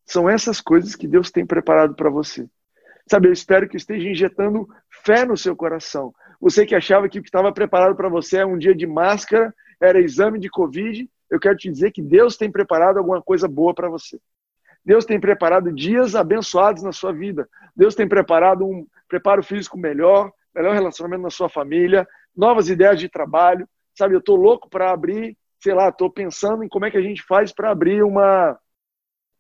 São 0.06 0.30
essas 0.30 0.62
coisas 0.62 0.96
que 0.96 1.08
Deus 1.08 1.32
tem 1.32 1.46
preparado 1.46 1.96
para 1.96 2.10
você. 2.10 2.48
Sabe, 3.10 3.28
eu 3.28 3.34
espero 3.34 3.68
que 3.68 3.78
esteja 3.78 4.10
injetando 4.10 4.68
fé 5.04 5.26
no 5.26 5.38
seu 5.38 5.56
coração. 5.56 6.14
Você 6.42 6.66
que 6.66 6.76
achava 6.76 7.08
que 7.08 7.20
o 7.20 7.22
que 7.22 7.28
estava 7.28 7.52
preparado 7.52 7.96
para 7.96 8.10
você 8.10 8.40
é 8.40 8.46
um 8.46 8.58
dia 8.58 8.74
de 8.74 8.88
máscara, 8.88 9.54
era 9.80 10.00
exame 10.00 10.40
de 10.40 10.50
Covid, 10.50 11.08
eu 11.30 11.40
quero 11.40 11.58
te 11.58 11.70
dizer 11.70 11.92
que 11.92 12.02
Deus 12.02 12.38
tem 12.38 12.52
preparado 12.52 12.98
alguma 12.98 13.22
coisa 13.22 13.48
boa 13.48 13.74
para 13.74 13.90
você. 13.90 14.20
Deus 14.84 15.06
tem 15.06 15.20
preparado 15.20 15.74
dias 15.74 16.16
abençoados 16.16 16.84
na 16.84 16.92
sua 16.92 17.12
vida. 17.12 17.50
Deus 17.76 17.96
tem 17.96 18.08
preparado 18.08 18.66
um 18.66 18.86
preparo 19.08 19.44
físico 19.44 19.78
melhor, 19.78 20.32
melhor 20.54 20.74
relacionamento 20.74 21.24
na 21.24 21.32
sua 21.32 21.50
família, 21.50 22.08
novas 22.36 22.70
ideias 22.70 23.00
de 23.00 23.10
trabalho. 23.10 23.68
Sabe, 23.98 24.14
eu 24.14 24.20
estou 24.20 24.36
louco 24.36 24.70
para 24.70 24.92
abrir, 24.92 25.36
sei 25.60 25.74
lá, 25.74 25.90
estou 25.90 26.12
pensando 26.12 26.64
em 26.64 26.68
como 26.68 26.86
é 26.86 26.92
que 26.92 26.98
a 26.98 27.02
gente 27.02 27.24
faz 27.24 27.52
para 27.52 27.72
abrir 27.72 28.04
uma, 28.04 28.58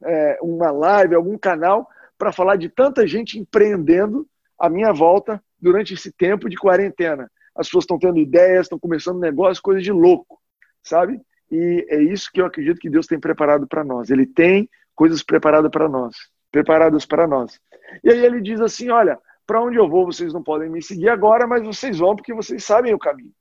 é, 0.03 0.39
uma 0.41 0.71
live, 0.71 1.13
algum 1.13 1.37
canal, 1.37 1.87
para 2.17 2.31
falar 2.31 2.55
de 2.55 2.69
tanta 2.69 3.05
gente 3.05 3.39
empreendendo 3.39 4.27
à 4.57 4.69
minha 4.69 4.91
volta 4.93 5.43
durante 5.59 5.93
esse 5.93 6.11
tempo 6.11 6.49
de 6.49 6.55
quarentena. 6.55 7.29
As 7.55 7.67
pessoas 7.67 7.83
estão 7.83 7.99
tendo 7.99 8.19
ideias, 8.19 8.65
estão 8.65 8.79
começando 8.79 9.19
negócios, 9.19 9.59
coisas 9.59 9.83
de 9.83 9.91
louco, 9.91 10.41
sabe? 10.83 11.19
E 11.51 11.85
é 11.89 12.01
isso 12.01 12.29
que 12.33 12.41
eu 12.41 12.45
acredito 12.45 12.79
que 12.79 12.89
Deus 12.89 13.07
tem 13.07 13.19
preparado 13.19 13.67
para 13.67 13.83
nós. 13.83 14.09
Ele 14.09 14.25
tem 14.25 14.69
coisas 14.93 15.23
preparadas 15.23 15.71
para 15.71 15.87
nós, 15.87 16.15
preparadas 16.51 17.05
para 17.05 17.27
nós. 17.27 17.59
E 18.03 18.09
aí 18.09 18.25
ele 18.25 18.41
diz 18.41 18.59
assim: 18.59 18.89
olha, 18.89 19.19
para 19.45 19.61
onde 19.61 19.77
eu 19.77 19.87
vou, 19.87 20.05
vocês 20.05 20.33
não 20.33 20.43
podem 20.43 20.69
me 20.69 20.81
seguir 20.81 21.09
agora, 21.09 21.45
mas 21.45 21.63
vocês 21.63 21.99
vão 21.99 22.15
porque 22.15 22.33
vocês 22.33 22.63
sabem 22.63 22.93
o 22.93 22.99
caminho. 22.99 23.33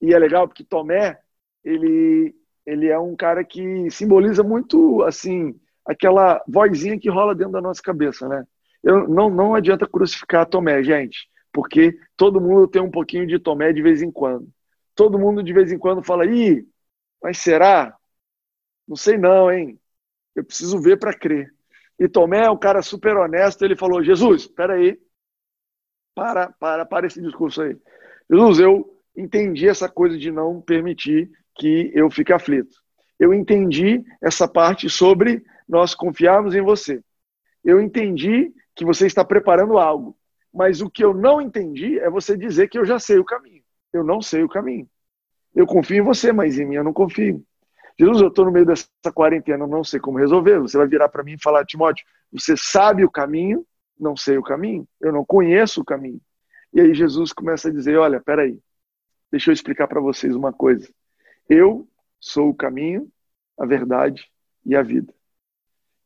E 0.00 0.14
é 0.14 0.18
legal 0.18 0.46
porque 0.46 0.62
Tomé, 0.62 1.18
ele, 1.64 2.34
ele 2.64 2.86
é 2.86 2.98
um 2.98 3.16
cara 3.16 3.42
que 3.42 3.90
simboliza 3.90 4.42
muito, 4.42 5.02
assim, 5.02 5.58
aquela 5.88 6.44
vozinha 6.46 7.00
que 7.00 7.08
rola 7.08 7.34
dentro 7.34 7.52
da 7.52 7.62
nossa 7.62 7.80
cabeça, 7.80 8.28
né? 8.28 8.46
Eu, 8.84 9.08
não, 9.08 9.30
não 9.30 9.54
adianta 9.54 9.88
crucificar 9.88 10.46
Tomé, 10.46 10.82
gente, 10.82 11.28
porque 11.50 11.98
todo 12.14 12.40
mundo 12.40 12.68
tem 12.68 12.82
um 12.82 12.90
pouquinho 12.90 13.26
de 13.26 13.38
Tomé 13.38 13.72
de 13.72 13.80
vez 13.80 14.02
em 14.02 14.12
quando. 14.12 14.46
Todo 14.94 15.18
mundo 15.18 15.42
de 15.42 15.52
vez 15.52 15.72
em 15.72 15.78
quando 15.78 16.04
fala, 16.04 16.26
ih, 16.26 16.68
mas 17.22 17.38
será? 17.38 17.96
Não 18.86 18.96
sei 18.96 19.16
não, 19.16 19.50
hein? 19.50 19.80
Eu 20.36 20.44
preciso 20.44 20.78
ver 20.80 20.98
para 20.98 21.14
crer. 21.14 21.52
E 21.98 22.06
Tomé 22.06 22.44
é 22.44 22.50
um 22.50 22.58
cara 22.58 22.82
super 22.82 23.16
honesto, 23.16 23.64
ele 23.64 23.74
falou, 23.74 24.04
Jesus, 24.04 24.42
espera 24.42 24.74
aí, 24.74 25.00
para, 26.14 26.52
para, 26.52 26.84
para 26.84 27.06
esse 27.06 27.20
discurso 27.20 27.62
aí. 27.62 27.76
Jesus, 28.30 28.60
eu 28.60 28.98
entendi 29.16 29.66
essa 29.68 29.88
coisa 29.88 30.18
de 30.18 30.30
não 30.30 30.60
permitir 30.60 31.30
que 31.54 31.90
eu 31.94 32.10
fique 32.10 32.32
aflito. 32.32 32.76
Eu 33.18 33.34
entendi 33.34 34.04
essa 34.22 34.46
parte 34.46 34.88
sobre 34.88 35.44
nós 35.68 35.94
confiarmos 35.94 36.54
em 36.54 36.62
você. 36.62 37.02
Eu 37.64 37.80
entendi 37.80 38.52
que 38.74 38.84
você 38.84 39.06
está 39.06 39.24
preparando 39.24 39.78
algo, 39.78 40.16
mas 40.52 40.80
o 40.80 40.88
que 40.88 41.04
eu 41.04 41.12
não 41.12 41.40
entendi 41.40 41.98
é 41.98 42.08
você 42.08 42.36
dizer 42.36 42.68
que 42.68 42.78
eu 42.78 42.84
já 42.84 42.98
sei 42.98 43.18
o 43.18 43.24
caminho. 43.24 43.62
Eu 43.92 44.04
não 44.04 44.22
sei 44.22 44.42
o 44.42 44.48
caminho. 44.48 44.88
Eu 45.54 45.66
confio 45.66 45.98
em 45.98 46.04
você, 46.04 46.32
mas 46.32 46.58
em 46.58 46.64
mim 46.64 46.76
eu 46.76 46.84
não 46.84 46.92
confio. 46.92 47.44
Jesus, 47.98 48.20
eu 48.20 48.28
estou 48.28 48.44
no 48.44 48.52
meio 48.52 48.64
dessa 48.64 48.86
quarentena, 49.12 49.66
não 49.66 49.82
sei 49.82 49.98
como 49.98 50.18
resolver. 50.18 50.60
Você 50.60 50.78
vai 50.78 50.86
virar 50.86 51.08
para 51.08 51.24
mim 51.24 51.32
e 51.32 51.42
falar, 51.42 51.64
Timóteo, 51.64 52.06
você 52.32 52.56
sabe 52.56 53.04
o 53.04 53.10
caminho? 53.10 53.66
Não 53.98 54.16
sei 54.16 54.38
o 54.38 54.42
caminho. 54.42 54.86
Eu 55.00 55.12
não 55.12 55.24
conheço 55.24 55.80
o 55.80 55.84
caminho. 55.84 56.20
E 56.72 56.80
aí 56.80 56.94
Jesus 56.94 57.32
começa 57.32 57.68
a 57.68 57.72
dizer, 57.72 57.96
olha, 57.96 58.20
peraí, 58.20 58.58
deixa 59.32 59.50
eu 59.50 59.52
explicar 59.52 59.88
para 59.88 60.00
vocês 60.00 60.36
uma 60.36 60.52
coisa. 60.52 60.88
Eu 61.48 61.88
sou 62.20 62.50
o 62.50 62.54
caminho, 62.54 63.10
a 63.58 63.66
verdade 63.66 64.30
e 64.64 64.76
a 64.76 64.82
vida. 64.82 65.12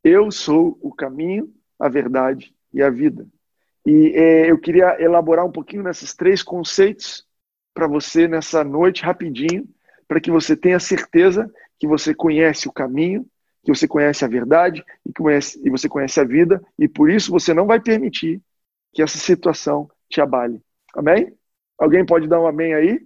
Eu 0.04 0.30
sou 0.30 0.78
o 0.80 0.92
caminho, 0.92 1.52
a 1.78 1.88
verdade 1.88 2.54
e 2.72 2.82
a 2.82 2.90
vida. 2.90 3.26
E 3.84 4.12
é, 4.14 4.50
eu 4.50 4.58
queria 4.58 5.00
elaborar 5.00 5.44
um 5.44 5.52
pouquinho 5.52 5.82
nesses 5.82 6.14
três 6.14 6.42
conceitos 6.42 7.26
para 7.74 7.86
você 7.86 8.28
nessa 8.28 8.62
noite, 8.62 9.02
rapidinho, 9.02 9.68
para 10.06 10.20
que 10.20 10.30
você 10.30 10.56
tenha 10.56 10.78
certeza 10.78 11.50
que 11.78 11.86
você 11.86 12.14
conhece 12.14 12.68
o 12.68 12.72
caminho, 12.72 13.26
que 13.64 13.74
você 13.74 13.88
conhece 13.88 14.24
a 14.24 14.28
verdade 14.28 14.84
e, 15.06 15.12
conhece, 15.12 15.60
e 15.64 15.70
você 15.70 15.88
conhece 15.88 16.20
a 16.20 16.24
vida, 16.24 16.62
e 16.78 16.88
por 16.88 17.10
isso 17.10 17.30
você 17.30 17.54
não 17.54 17.66
vai 17.66 17.80
permitir 17.80 18.40
que 18.92 19.02
essa 19.02 19.18
situação 19.18 19.90
te 20.08 20.20
abale. 20.20 20.60
Amém? 20.94 21.32
Alguém 21.78 22.04
pode 22.04 22.28
dar 22.28 22.40
um 22.40 22.46
amém 22.46 22.74
aí? 22.74 23.00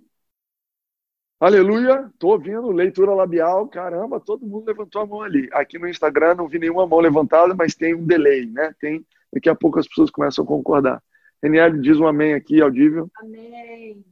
Aleluia, 1.38 2.10
tô 2.18 2.28
ouvindo 2.28 2.70
leitura 2.70 3.12
labial, 3.12 3.68
caramba, 3.68 4.18
todo 4.18 4.46
mundo 4.46 4.64
levantou 4.66 5.02
a 5.02 5.06
mão 5.06 5.20
ali. 5.20 5.50
Aqui 5.52 5.78
no 5.78 5.86
Instagram 5.86 6.34
não 6.34 6.48
vi 6.48 6.58
nenhuma 6.58 6.86
mão 6.86 6.98
levantada, 6.98 7.54
mas 7.54 7.74
tem 7.74 7.94
um 7.94 8.06
delay, 8.06 8.46
né? 8.46 8.74
Tem, 8.80 9.04
daqui 9.30 9.50
a 9.50 9.54
pouco 9.54 9.78
as 9.78 9.86
pessoas 9.86 10.10
começam 10.10 10.42
a 10.42 10.48
concordar. 10.48 11.02
Reniel 11.42 11.78
diz 11.78 12.00
um 12.00 12.06
amém 12.06 12.32
aqui, 12.32 12.62
audível. 12.62 13.10
Amém. 13.18 14.02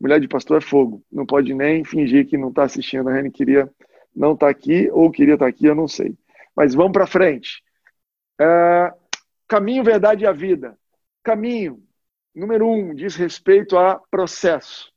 Mulher 0.00 0.18
de 0.18 0.26
pastor 0.26 0.58
é 0.58 0.60
fogo, 0.60 1.00
não 1.12 1.24
pode 1.24 1.54
nem 1.54 1.84
fingir 1.84 2.26
que 2.26 2.36
não 2.36 2.48
está 2.48 2.64
assistindo. 2.64 3.08
A 3.08 3.12
Reni 3.12 3.30
queria 3.30 3.70
não 4.14 4.32
estar 4.32 4.46
tá 4.46 4.50
aqui 4.50 4.90
ou 4.90 5.12
queria 5.12 5.34
estar 5.34 5.46
tá 5.46 5.48
aqui, 5.48 5.66
eu 5.66 5.76
não 5.76 5.86
sei. 5.86 6.12
Mas 6.56 6.74
vamos 6.74 6.92
para 6.92 7.06
frente. 7.06 7.62
É, 8.40 8.92
caminho, 9.46 9.84
verdade 9.84 10.24
e 10.24 10.26
a 10.26 10.32
vida. 10.32 10.76
Caminho, 11.22 11.80
número 12.34 12.68
um, 12.68 12.92
diz 12.92 13.14
respeito 13.14 13.78
a 13.78 14.00
processo. 14.10 14.95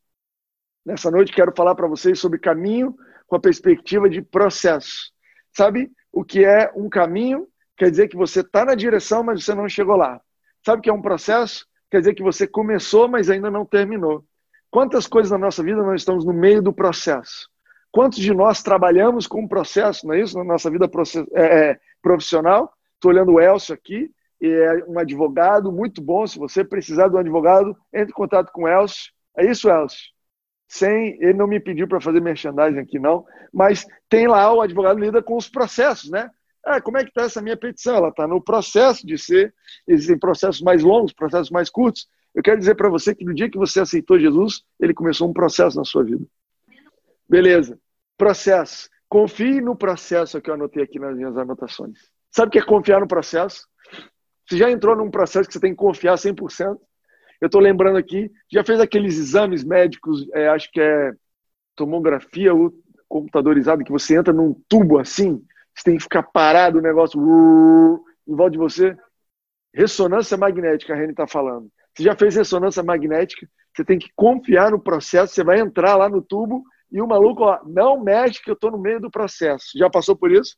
Nessa 0.89 1.11
noite 1.11 1.31
quero 1.31 1.53
falar 1.55 1.75
para 1.75 1.85
vocês 1.85 2.17
sobre 2.17 2.39
caminho 2.39 2.95
com 3.27 3.35
a 3.35 3.39
perspectiva 3.39 4.09
de 4.09 4.23
processo. 4.23 5.11
Sabe 5.55 5.91
o 6.11 6.25
que 6.25 6.43
é 6.43 6.71
um 6.75 6.89
caminho? 6.89 7.47
Quer 7.77 7.91
dizer 7.91 8.07
que 8.07 8.17
você 8.17 8.39
está 8.39 8.65
na 8.65 8.73
direção, 8.73 9.21
mas 9.21 9.45
você 9.45 9.53
não 9.53 9.69
chegou 9.69 9.95
lá. 9.95 10.19
Sabe 10.65 10.79
o 10.79 10.81
que 10.81 10.89
é 10.89 10.93
um 10.93 10.99
processo? 11.01 11.67
Quer 11.91 11.99
dizer 11.99 12.15
que 12.15 12.23
você 12.23 12.47
começou, 12.47 13.07
mas 13.07 13.29
ainda 13.29 13.51
não 13.51 13.67
terminou. 13.67 14.25
Quantas 14.71 15.05
coisas 15.05 15.29
na 15.29 15.37
nossa 15.37 15.61
vida 15.61 15.77
nós 15.83 16.01
estamos 16.01 16.25
no 16.25 16.33
meio 16.33 16.59
do 16.59 16.73
processo? 16.73 17.47
Quantos 17.91 18.17
de 18.17 18.33
nós 18.33 18.63
trabalhamos 18.63 19.27
com 19.27 19.41
um 19.41 19.47
processo, 19.47 20.07
não 20.07 20.15
é 20.15 20.21
isso? 20.21 20.35
Na 20.39 20.43
nossa 20.43 20.71
vida 20.71 20.89
é, 21.35 21.43
é, 21.43 21.79
profissional? 22.01 22.73
Estou 22.95 23.11
olhando 23.11 23.33
o 23.33 23.39
Elcio 23.39 23.75
aqui, 23.75 24.09
é 24.41 24.83
um 24.87 24.97
advogado 24.97 25.71
muito 25.71 26.01
bom. 26.01 26.25
Se 26.25 26.39
você 26.39 26.63
precisar 26.63 27.09
de 27.09 27.15
um 27.15 27.19
advogado, 27.19 27.77
entre 27.93 28.09
em 28.09 28.15
contato 28.15 28.51
com 28.51 28.63
o 28.63 28.67
Elcio. 28.67 29.11
É 29.37 29.45
isso, 29.45 29.69
Elcio? 29.69 30.17
Sem. 30.69 31.17
Ele 31.19 31.33
não 31.33 31.47
me 31.47 31.59
pediu 31.59 31.87
para 31.87 31.99
fazer 31.99 32.21
merchandising 32.21 32.79
aqui, 32.79 32.99
não, 32.99 33.25
mas 33.51 33.85
tem 34.07 34.27
lá 34.27 34.53
o 34.53 34.61
advogado 34.61 34.99
lida 34.99 35.21
com 35.21 35.35
os 35.35 35.49
processos, 35.49 36.09
né? 36.09 36.29
Ah, 36.63 36.79
como 36.79 36.97
é 36.97 37.03
que 37.03 37.09
está 37.09 37.23
essa 37.23 37.41
minha 37.41 37.57
petição? 37.57 37.95
Ela 37.95 38.09
está 38.09 38.27
no 38.27 38.41
processo 38.41 39.05
de 39.05 39.17
ser. 39.17 39.53
Existem 39.87 40.19
processos 40.19 40.61
mais 40.61 40.83
longos, 40.83 41.11
processos 41.11 41.49
mais 41.49 41.69
curtos. 41.69 42.07
Eu 42.35 42.43
quero 42.43 42.59
dizer 42.59 42.75
para 42.75 42.89
você 42.89 43.15
que 43.15 43.25
no 43.25 43.33
dia 43.33 43.49
que 43.49 43.57
você 43.57 43.79
aceitou 43.79 44.19
Jesus, 44.19 44.61
ele 44.79 44.93
começou 44.93 45.27
um 45.27 45.33
processo 45.33 45.77
na 45.77 45.83
sua 45.83 46.03
vida. 46.03 46.23
Beleza. 47.27 47.79
Processo. 48.17 48.89
Confie 49.07 49.61
no 49.61 49.75
processo 49.75 50.39
que 50.39 50.49
eu 50.49 50.53
anotei 50.53 50.83
aqui 50.83 50.99
nas 50.99 51.15
minhas 51.15 51.35
anotações. 51.37 51.97
Sabe 52.29 52.49
o 52.49 52.51
que 52.51 52.59
é 52.59 52.63
confiar 52.63 52.99
no 52.99 53.07
processo? 53.07 53.65
Você 54.47 54.57
já 54.57 54.69
entrou 54.69 54.95
num 54.95 55.09
processo 55.09 55.47
que 55.47 55.53
você 55.53 55.59
tem 55.59 55.71
que 55.71 55.77
confiar 55.77 56.15
100%? 56.15 56.77
Eu 57.41 57.45
estou 57.45 57.61
lembrando 57.61 57.97
aqui, 57.97 58.31
já 58.51 58.63
fez 58.63 58.79
aqueles 58.79 59.17
exames 59.17 59.63
médicos, 59.63 60.27
é, 60.33 60.49
acho 60.49 60.69
que 60.71 60.81
é 60.81 61.13
tomografia 61.75 62.53
ou 62.53 62.73
computadorizado, 63.07 63.83
que 63.83 63.91
você 63.91 64.17
entra 64.17 64.33
num 64.33 64.53
tubo 64.67 64.99
assim, 64.99 65.41
você 65.73 65.83
tem 65.83 65.97
que 65.97 66.03
ficar 66.03 66.23
parado 66.23 66.77
o 66.77 66.81
negócio 66.81 67.19
em 68.27 68.35
volta 68.35 68.51
de 68.51 68.57
você. 68.57 68.95
Ressonância 69.73 70.37
magnética, 70.37 70.93
a 70.93 70.95
Reni 70.95 71.11
está 71.11 71.27
falando. 71.27 71.71
Você 71.95 72.03
já 72.03 72.15
fez 72.15 72.35
ressonância 72.35 72.83
magnética, 72.83 73.47
você 73.73 73.85
tem 73.85 73.97
que 73.97 74.09
confiar 74.15 74.71
no 74.71 74.81
processo, 74.81 75.33
você 75.33 75.43
vai 75.43 75.59
entrar 75.59 75.95
lá 75.95 76.09
no 76.09 76.21
tubo 76.21 76.63
e 76.91 77.01
o 77.01 77.07
maluco, 77.07 77.43
ó, 77.43 77.59
não 77.65 78.03
mexe 78.03 78.41
que 78.41 78.49
eu 78.49 78.55
estou 78.55 78.71
no 78.71 78.79
meio 78.79 78.99
do 78.99 79.11
processo. 79.11 79.77
Já 79.77 79.89
passou 79.89 80.15
por 80.15 80.31
isso? 80.31 80.57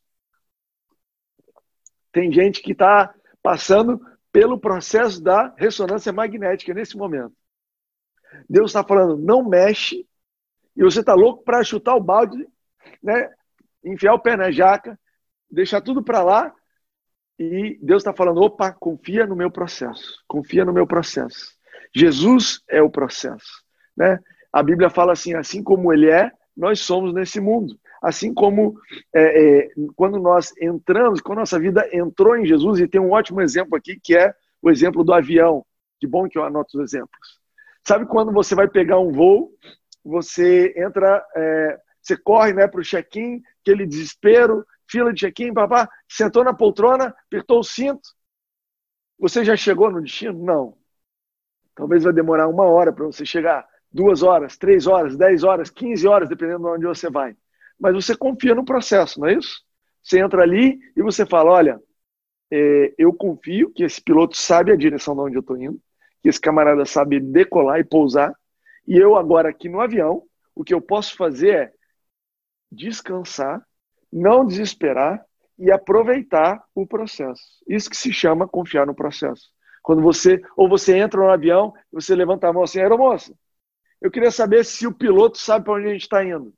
Tem 2.10 2.32
gente 2.32 2.60
que 2.62 2.72
está 2.72 3.14
passando 3.42 4.00
pelo 4.32 4.58
processo 4.58 5.22
da 5.22 5.54
ressonância 5.56 6.12
magnética 6.12 6.72
nesse 6.72 6.96
momento. 6.96 7.34
Deus 8.48 8.70
está 8.70 8.82
falando, 8.82 9.18
não 9.18 9.46
mexe, 9.46 10.08
e 10.74 10.82
você 10.82 11.00
está 11.00 11.14
louco 11.14 11.44
para 11.44 11.62
chutar 11.62 11.94
o 11.94 12.02
balde, 12.02 12.48
né? 13.02 13.30
enfiar 13.84 14.14
o 14.14 14.18
pé 14.18 14.36
na 14.36 14.50
jaca, 14.50 14.98
deixar 15.50 15.82
tudo 15.82 16.02
para 16.02 16.22
lá, 16.22 16.54
e 17.38 17.78
Deus 17.82 18.00
está 18.00 18.12
falando, 18.12 18.40
opa, 18.40 18.72
confia 18.72 19.26
no 19.26 19.36
meu 19.36 19.50
processo, 19.50 20.22
confia 20.26 20.64
no 20.64 20.72
meu 20.72 20.86
processo. 20.86 21.52
Jesus 21.94 22.62
é 22.68 22.80
o 22.80 22.90
processo. 22.90 23.62
Né? 23.96 24.18
A 24.52 24.62
Bíblia 24.62 24.88
fala 24.88 25.12
assim, 25.12 25.34
assim 25.34 25.62
como 25.62 25.92
ele 25.92 26.10
é, 26.10 26.30
nós 26.56 26.80
somos 26.80 27.12
nesse 27.12 27.40
mundo. 27.40 27.78
Assim 28.02 28.34
como 28.34 28.74
é, 29.14 29.60
é, 29.60 29.68
quando 29.94 30.18
nós 30.18 30.52
entramos, 30.60 31.20
quando 31.20 31.38
nossa 31.38 31.58
vida 31.58 31.88
entrou 31.92 32.36
em 32.36 32.44
Jesus, 32.44 32.80
e 32.80 32.88
tem 32.88 33.00
um 33.00 33.12
ótimo 33.12 33.40
exemplo 33.40 33.76
aqui, 33.76 33.98
que 33.98 34.16
é 34.16 34.34
o 34.60 34.68
exemplo 34.68 35.04
do 35.04 35.14
avião. 35.14 35.64
Que 36.00 36.06
bom 36.06 36.28
que 36.28 36.36
eu 36.36 36.42
anoto 36.42 36.76
os 36.76 36.82
exemplos. 36.82 37.40
Sabe 37.86 38.06
quando 38.06 38.32
você 38.32 38.56
vai 38.56 38.66
pegar 38.66 38.98
um 38.98 39.12
voo, 39.12 39.52
você 40.04 40.74
entra, 40.76 41.24
é, 41.36 41.80
você 42.00 42.16
corre 42.16 42.52
né, 42.52 42.66
para 42.66 42.80
o 42.80 42.84
check-in, 42.84 43.40
aquele 43.60 43.86
desespero, 43.86 44.66
fila 44.90 45.12
de 45.12 45.20
check-in, 45.20 45.54
papá, 45.54 45.88
sentou 46.08 46.42
na 46.42 46.52
poltrona, 46.52 47.14
apertou 47.26 47.60
o 47.60 47.64
cinto. 47.64 48.08
Você 49.16 49.44
já 49.44 49.54
chegou 49.54 49.92
no 49.92 50.02
destino? 50.02 50.44
Não. 50.44 50.76
Talvez 51.76 52.02
vai 52.02 52.12
demorar 52.12 52.48
uma 52.48 52.64
hora 52.64 52.92
para 52.92 53.04
você 53.04 53.24
chegar, 53.24 53.64
duas 53.92 54.24
horas, 54.24 54.56
três 54.56 54.88
horas, 54.88 55.16
dez 55.16 55.44
horas, 55.44 55.70
quinze 55.70 56.06
horas, 56.08 56.28
dependendo 56.28 56.64
de 56.64 56.66
onde 56.66 56.86
você 56.86 57.08
vai 57.08 57.36
mas 57.82 57.92
você 57.94 58.16
confia 58.16 58.54
no 58.54 58.64
processo, 58.64 59.18
não 59.18 59.26
é 59.26 59.34
isso? 59.34 59.60
Você 60.00 60.20
entra 60.20 60.42
ali 60.42 60.78
e 60.96 61.02
você 61.02 61.26
fala: 61.26 61.50
olha, 61.50 61.80
é, 62.48 62.94
eu 62.96 63.12
confio 63.12 63.72
que 63.72 63.82
esse 63.82 64.00
piloto 64.00 64.36
sabe 64.36 64.70
a 64.70 64.76
direção 64.76 65.16
de 65.16 65.20
onde 65.20 65.36
eu 65.36 65.40
estou 65.40 65.56
indo, 65.56 65.80
que 66.22 66.28
esse 66.28 66.40
camarada 66.40 66.86
sabe 66.86 67.18
decolar 67.18 67.80
e 67.80 67.84
pousar, 67.84 68.32
e 68.86 68.96
eu 68.96 69.16
agora 69.16 69.50
aqui 69.50 69.68
no 69.68 69.80
avião, 69.80 70.22
o 70.54 70.62
que 70.62 70.72
eu 70.72 70.80
posso 70.80 71.16
fazer 71.16 71.54
é 71.54 71.72
descansar, 72.70 73.60
não 74.12 74.46
desesperar 74.46 75.20
e 75.58 75.72
aproveitar 75.72 76.62
o 76.76 76.86
processo. 76.86 77.42
Isso 77.66 77.90
que 77.90 77.96
se 77.96 78.12
chama 78.12 78.46
confiar 78.46 78.86
no 78.86 78.94
processo. 78.94 79.50
Quando 79.82 80.02
você, 80.02 80.40
ou 80.56 80.68
você 80.68 80.96
entra 80.96 81.20
no 81.20 81.30
avião, 81.30 81.74
você 81.90 82.14
levanta 82.14 82.46
a 82.46 82.52
mão 82.52 82.62
assim, 82.62 82.80
aeromoça, 82.80 83.34
eu 84.00 84.08
queria 84.08 84.30
saber 84.30 84.64
se 84.64 84.86
o 84.86 84.94
piloto 84.94 85.36
sabe 85.36 85.64
para 85.64 85.74
onde 85.74 85.88
a 85.88 85.92
gente 85.92 86.02
está 86.02 86.24
indo. 86.24 86.54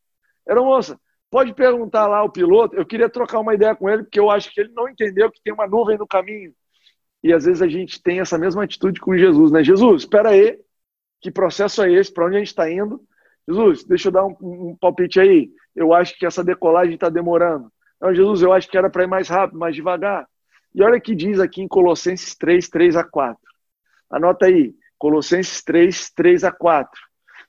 Aeromoça, 0.46 1.00
Pode 1.34 1.52
perguntar 1.52 2.06
lá 2.06 2.18
ao 2.18 2.30
piloto. 2.30 2.76
Eu 2.76 2.86
queria 2.86 3.08
trocar 3.08 3.40
uma 3.40 3.52
ideia 3.52 3.74
com 3.74 3.90
ele, 3.90 4.04
porque 4.04 4.20
eu 4.20 4.30
acho 4.30 4.54
que 4.54 4.60
ele 4.60 4.72
não 4.72 4.88
entendeu 4.88 5.28
que 5.28 5.42
tem 5.42 5.52
uma 5.52 5.66
nuvem 5.66 5.98
no 5.98 6.06
caminho. 6.06 6.54
E 7.24 7.32
às 7.32 7.44
vezes 7.44 7.60
a 7.60 7.66
gente 7.66 8.00
tem 8.00 8.20
essa 8.20 8.38
mesma 8.38 8.62
atitude 8.62 9.00
com 9.00 9.18
Jesus, 9.18 9.50
né? 9.50 9.64
Jesus, 9.64 10.02
espera 10.02 10.28
aí, 10.28 10.56
que 11.20 11.32
processo 11.32 11.82
é 11.82 11.92
esse? 11.92 12.14
Para 12.14 12.26
onde 12.26 12.36
a 12.36 12.38
gente 12.38 12.46
está 12.46 12.70
indo? 12.70 13.02
Jesus, 13.48 13.82
deixa 13.82 14.06
eu 14.06 14.12
dar 14.12 14.24
um, 14.24 14.36
um 14.40 14.76
palpite 14.80 15.18
aí. 15.18 15.50
Eu 15.74 15.92
acho 15.92 16.16
que 16.16 16.24
essa 16.24 16.44
decolagem 16.44 16.94
está 16.94 17.08
demorando. 17.08 17.68
Não, 18.00 18.14
Jesus, 18.14 18.40
eu 18.40 18.52
acho 18.52 18.68
que 18.68 18.78
era 18.78 18.88
para 18.88 19.02
ir 19.02 19.08
mais 19.08 19.28
rápido, 19.28 19.58
mais 19.58 19.74
devagar. 19.74 20.28
E 20.72 20.84
olha 20.84 20.98
o 20.98 21.00
que 21.00 21.16
diz 21.16 21.40
aqui 21.40 21.60
em 21.60 21.66
Colossenses 21.66 22.36
3, 22.36 22.68
3 22.68 22.94
a 22.94 23.02
4. 23.02 23.36
Anota 24.08 24.46
aí, 24.46 24.72
Colossenses 24.96 25.64
3, 25.64 26.10
3 26.10 26.44
a 26.44 26.52
4. 26.52 26.88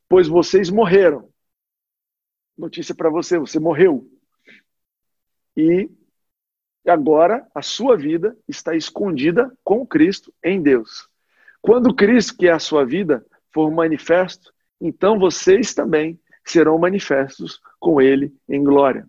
Pois 0.10 0.28
vocês 0.28 0.72
morreram. 0.72 1.30
Notícia 2.58 2.96
para 2.96 3.10
você, 3.10 3.38
você 3.38 3.60
morreu. 3.60 4.10
E 5.58 5.90
agora 6.88 7.48
a 7.54 7.62
sua 7.62 7.98
vida 7.98 8.38
está 8.48 8.76
escondida 8.76 9.52
com 9.64 9.86
Cristo 9.86 10.34
em 10.44 10.62
Deus. 10.62 11.10
Quando 11.62 11.96
Cristo, 11.96 12.38
que 12.38 12.48
é 12.48 12.52
a 12.52 12.60
sua 12.60 12.86
vida, 12.86 13.26
for 13.52 13.72
manifesto, 13.72 14.54
então 14.80 15.18
vocês 15.18 15.74
também 15.74 16.20
serão 16.46 16.78
manifestos 16.78 17.60
com 17.80 18.02
Ele 18.02 18.34
em 18.48 18.64
glória. 18.64 19.08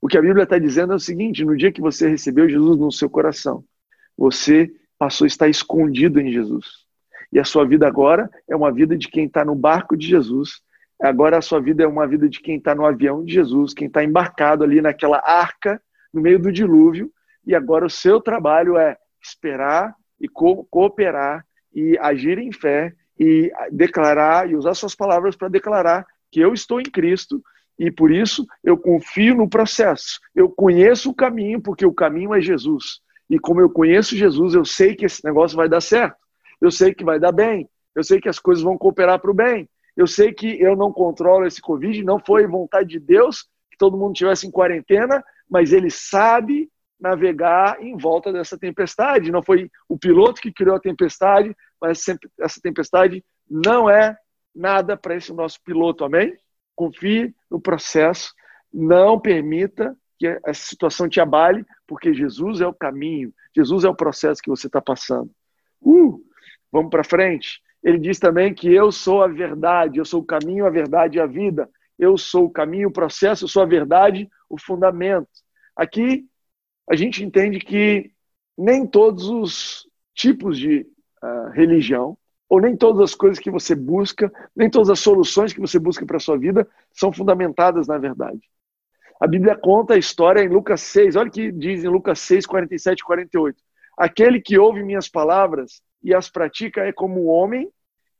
O 0.00 0.08
que 0.08 0.18
a 0.18 0.22
Bíblia 0.22 0.42
está 0.42 0.58
dizendo 0.58 0.92
é 0.92 0.96
o 0.96 1.00
seguinte: 1.00 1.44
no 1.44 1.56
dia 1.56 1.70
que 1.70 1.80
você 1.80 2.08
recebeu 2.08 2.48
Jesus 2.48 2.78
no 2.78 2.90
seu 2.90 3.08
coração, 3.08 3.64
você 4.16 4.74
passou 4.98 5.24
a 5.24 5.28
estar 5.28 5.48
escondido 5.48 6.20
em 6.20 6.32
Jesus. 6.32 6.66
E 7.32 7.38
a 7.38 7.44
sua 7.44 7.64
vida 7.66 7.86
agora 7.86 8.28
é 8.48 8.56
uma 8.56 8.72
vida 8.72 8.96
de 8.96 9.08
quem 9.08 9.26
está 9.26 9.44
no 9.44 9.54
barco 9.54 9.96
de 9.96 10.06
Jesus. 10.06 10.60
Agora 11.02 11.38
a 11.38 11.42
sua 11.42 11.60
vida 11.60 11.82
é 11.82 11.86
uma 11.86 12.06
vida 12.06 12.28
de 12.28 12.40
quem 12.40 12.56
está 12.56 12.74
no 12.74 12.86
avião 12.86 13.24
de 13.24 13.32
Jesus, 13.32 13.74
quem 13.74 13.88
está 13.88 14.04
embarcado 14.04 14.62
ali 14.62 14.80
naquela 14.80 15.18
arca 15.18 15.82
no 16.14 16.20
meio 16.20 16.38
do 16.38 16.52
dilúvio. 16.52 17.10
E 17.44 17.54
agora 17.54 17.84
o 17.84 17.90
seu 17.90 18.20
trabalho 18.20 18.76
é 18.76 18.96
esperar 19.20 19.94
e 20.20 20.28
co 20.28 20.64
cooperar 20.70 21.44
e 21.74 21.98
agir 21.98 22.38
em 22.38 22.52
fé 22.52 22.94
e 23.18 23.50
declarar 23.72 24.48
e 24.48 24.54
usar 24.54 24.74
suas 24.74 24.94
palavras 24.94 25.34
para 25.34 25.48
declarar 25.48 26.06
que 26.30 26.40
eu 26.40 26.54
estou 26.54 26.80
em 26.80 26.84
Cristo 26.84 27.42
e 27.78 27.90
por 27.90 28.12
isso 28.12 28.46
eu 28.62 28.78
confio 28.78 29.34
no 29.34 29.48
processo. 29.48 30.20
Eu 30.34 30.48
conheço 30.48 31.10
o 31.10 31.14
caminho, 31.14 31.60
porque 31.60 31.84
o 31.84 31.92
caminho 31.92 32.32
é 32.32 32.40
Jesus. 32.40 33.00
E 33.28 33.40
como 33.40 33.60
eu 33.60 33.68
conheço 33.68 34.16
Jesus, 34.16 34.54
eu 34.54 34.64
sei 34.64 34.94
que 34.94 35.04
esse 35.04 35.24
negócio 35.24 35.56
vai 35.56 35.68
dar 35.68 35.80
certo. 35.80 36.16
Eu 36.60 36.70
sei 36.70 36.94
que 36.94 37.04
vai 37.04 37.18
dar 37.18 37.32
bem. 37.32 37.68
Eu 37.94 38.04
sei 38.04 38.20
que 38.20 38.28
as 38.28 38.38
coisas 38.38 38.62
vão 38.62 38.78
cooperar 38.78 39.18
para 39.18 39.30
o 39.30 39.34
bem. 39.34 39.68
Eu 39.96 40.06
sei 40.06 40.32
que 40.32 40.60
eu 40.60 40.74
não 40.74 40.92
controlo 40.92 41.46
esse 41.46 41.60
Covid, 41.60 42.02
não 42.02 42.18
foi 42.18 42.46
vontade 42.46 42.88
de 42.88 43.00
Deus 43.00 43.42
que 43.70 43.76
todo 43.78 43.96
mundo 43.96 44.12
estivesse 44.12 44.46
em 44.46 44.50
quarentena, 44.50 45.22
mas 45.48 45.72
ele 45.72 45.90
sabe 45.90 46.70
navegar 46.98 47.82
em 47.82 47.96
volta 47.96 48.32
dessa 48.32 48.56
tempestade. 48.56 49.32
Não 49.32 49.42
foi 49.42 49.70
o 49.88 49.98
piloto 49.98 50.40
que 50.40 50.52
criou 50.52 50.76
a 50.76 50.80
tempestade, 50.80 51.54
mas 51.80 52.04
essa 52.40 52.60
tempestade 52.62 53.24
não 53.50 53.90
é 53.90 54.16
nada 54.54 54.96
para 54.96 55.16
esse 55.16 55.32
nosso 55.32 55.60
piloto, 55.62 56.04
amém? 56.04 56.34
Confie 56.74 57.34
no 57.50 57.60
processo, 57.60 58.32
não 58.72 59.18
permita 59.18 59.96
que 60.18 60.26
essa 60.46 60.64
situação 60.64 61.08
te 61.08 61.20
abale, 61.20 61.66
porque 61.86 62.14
Jesus 62.14 62.60
é 62.60 62.66
o 62.66 62.74
caminho, 62.74 63.34
Jesus 63.54 63.84
é 63.84 63.88
o 63.88 63.94
processo 63.94 64.40
que 64.40 64.50
você 64.50 64.68
está 64.68 64.80
passando. 64.80 65.30
Uh, 65.80 66.22
vamos 66.70 66.90
para 66.90 67.02
frente. 67.02 67.60
Ele 67.82 67.98
diz 67.98 68.18
também 68.18 68.54
que 68.54 68.72
eu 68.72 68.92
sou 68.92 69.22
a 69.22 69.26
verdade, 69.26 69.98
eu 69.98 70.04
sou 70.04 70.20
o 70.20 70.24
caminho, 70.24 70.66
a 70.66 70.70
verdade 70.70 71.18
e 71.18 71.20
a 71.20 71.26
vida. 71.26 71.68
Eu 71.98 72.16
sou 72.16 72.46
o 72.46 72.50
caminho, 72.50 72.88
o 72.88 72.92
processo, 72.92 73.44
eu 73.44 73.48
sou 73.48 73.62
a 73.62 73.66
verdade, 73.66 74.28
o 74.48 74.58
fundamento. 74.58 75.28
Aqui 75.76 76.26
a 76.88 76.94
gente 76.94 77.24
entende 77.24 77.58
que 77.58 78.10
nem 78.56 78.86
todos 78.86 79.28
os 79.28 79.88
tipos 80.14 80.58
de 80.58 80.86
uh, 81.22 81.50
religião 81.52 82.16
ou 82.48 82.60
nem 82.60 82.76
todas 82.76 83.00
as 83.00 83.14
coisas 83.14 83.38
que 83.38 83.50
você 83.50 83.74
busca, 83.74 84.30
nem 84.54 84.68
todas 84.68 84.90
as 84.90 85.00
soluções 85.00 85.52
que 85.52 85.60
você 85.60 85.78
busca 85.78 86.04
para 86.04 86.18
a 86.18 86.20
sua 86.20 86.36
vida 86.36 86.68
são 86.92 87.12
fundamentadas 87.12 87.86
na 87.86 87.98
verdade. 87.98 88.40
A 89.18 89.26
Bíblia 89.26 89.56
conta 89.56 89.94
a 89.94 89.98
história 89.98 90.42
em 90.42 90.48
Lucas 90.48 90.80
6, 90.82 91.16
olha 91.16 91.28
o 91.28 91.32
que 91.32 91.50
diz 91.50 91.84
em 91.84 91.88
Lucas 91.88 92.18
6, 92.20 92.44
47 92.44 93.00
e 93.00 93.04
48. 93.04 93.62
Aquele 93.96 94.40
que 94.40 94.58
ouve 94.58 94.82
minhas 94.82 95.08
palavras 95.08 95.80
e 96.02 96.12
as 96.14 96.28
pratica 96.28 96.82
é 96.82 96.92
como 96.92 97.24
um 97.24 97.28
homem 97.28 97.70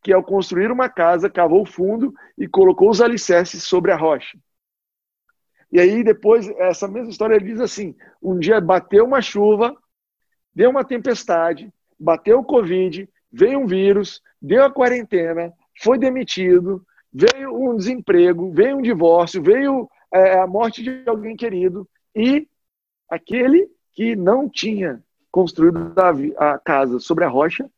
que, 0.03 0.13
ao 0.13 0.23
construir 0.23 0.71
uma 0.71 0.89
casa, 0.89 1.31
cavou 1.31 1.65
fundo 1.65 2.13
e 2.37 2.49
colocou 2.49 2.91
os 2.91 3.01
alicerces 3.01 3.63
sobre 3.63 3.93
a 3.93 3.97
rocha. 3.97 4.37
E 5.71 5.81
aí, 5.81 6.03
depois, 6.05 6.49
essa 6.59 6.87
mesma 6.89 7.11
história 7.11 7.41
diz 7.41 7.61
assim: 7.61 7.95
um 8.23 8.39
dia 8.39 8.61
bateu 8.61 9.05
uma 9.05 9.23
chuva, 9.23 9.75
deu 10.55 10.71
uma 10.71 10.85
tempestade, 10.85 11.73
bateu 11.99 12.41
o 12.41 12.45
Covid, 12.45 13.09
veio 13.33 13.61
um 13.61 13.67
vírus, 13.67 14.21
deu 14.41 14.65
a 14.65 14.71
quarentena, 14.71 15.53
foi 15.81 15.99
demitido, 15.99 16.85
veio 17.13 17.55
um 17.55 17.77
desemprego, 17.77 18.53
veio 18.53 18.77
um 18.77 18.83
divórcio, 18.83 19.43
veio 19.43 19.89
é, 20.13 20.39
a 20.39 20.47
morte 20.47 20.83
de 20.83 21.03
alguém 21.07 21.37
querido 21.37 21.89
e 22.15 22.47
aquele 23.09 23.71
que 23.93 24.17
não 24.17 24.49
tinha 24.49 25.03
construído 25.31 25.95
a 26.37 26.59
casa 26.59 26.99
sobre 26.99 27.25
a 27.25 27.29
rocha, 27.29 27.69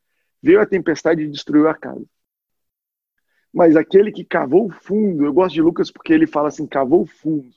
veio 0.43 0.61
a 0.61 0.67
tempestade 0.67 1.23
e 1.23 1.29
destruiu 1.29 1.69
a 1.69 1.75
casa. 1.75 2.05
Mas 3.55 3.77
aquele 3.77 4.11
que 4.11 4.25
cavou 4.25 4.69
fundo, 4.69 5.25
eu 5.25 5.33
gosto 5.33 5.55
de 5.55 5.63
Lucas 5.63 5.89
porque 5.89 6.13
ele 6.13 6.27
fala 6.27 6.49
assim, 6.49 6.67
cavou 6.67 7.07
fundo. 7.07 7.55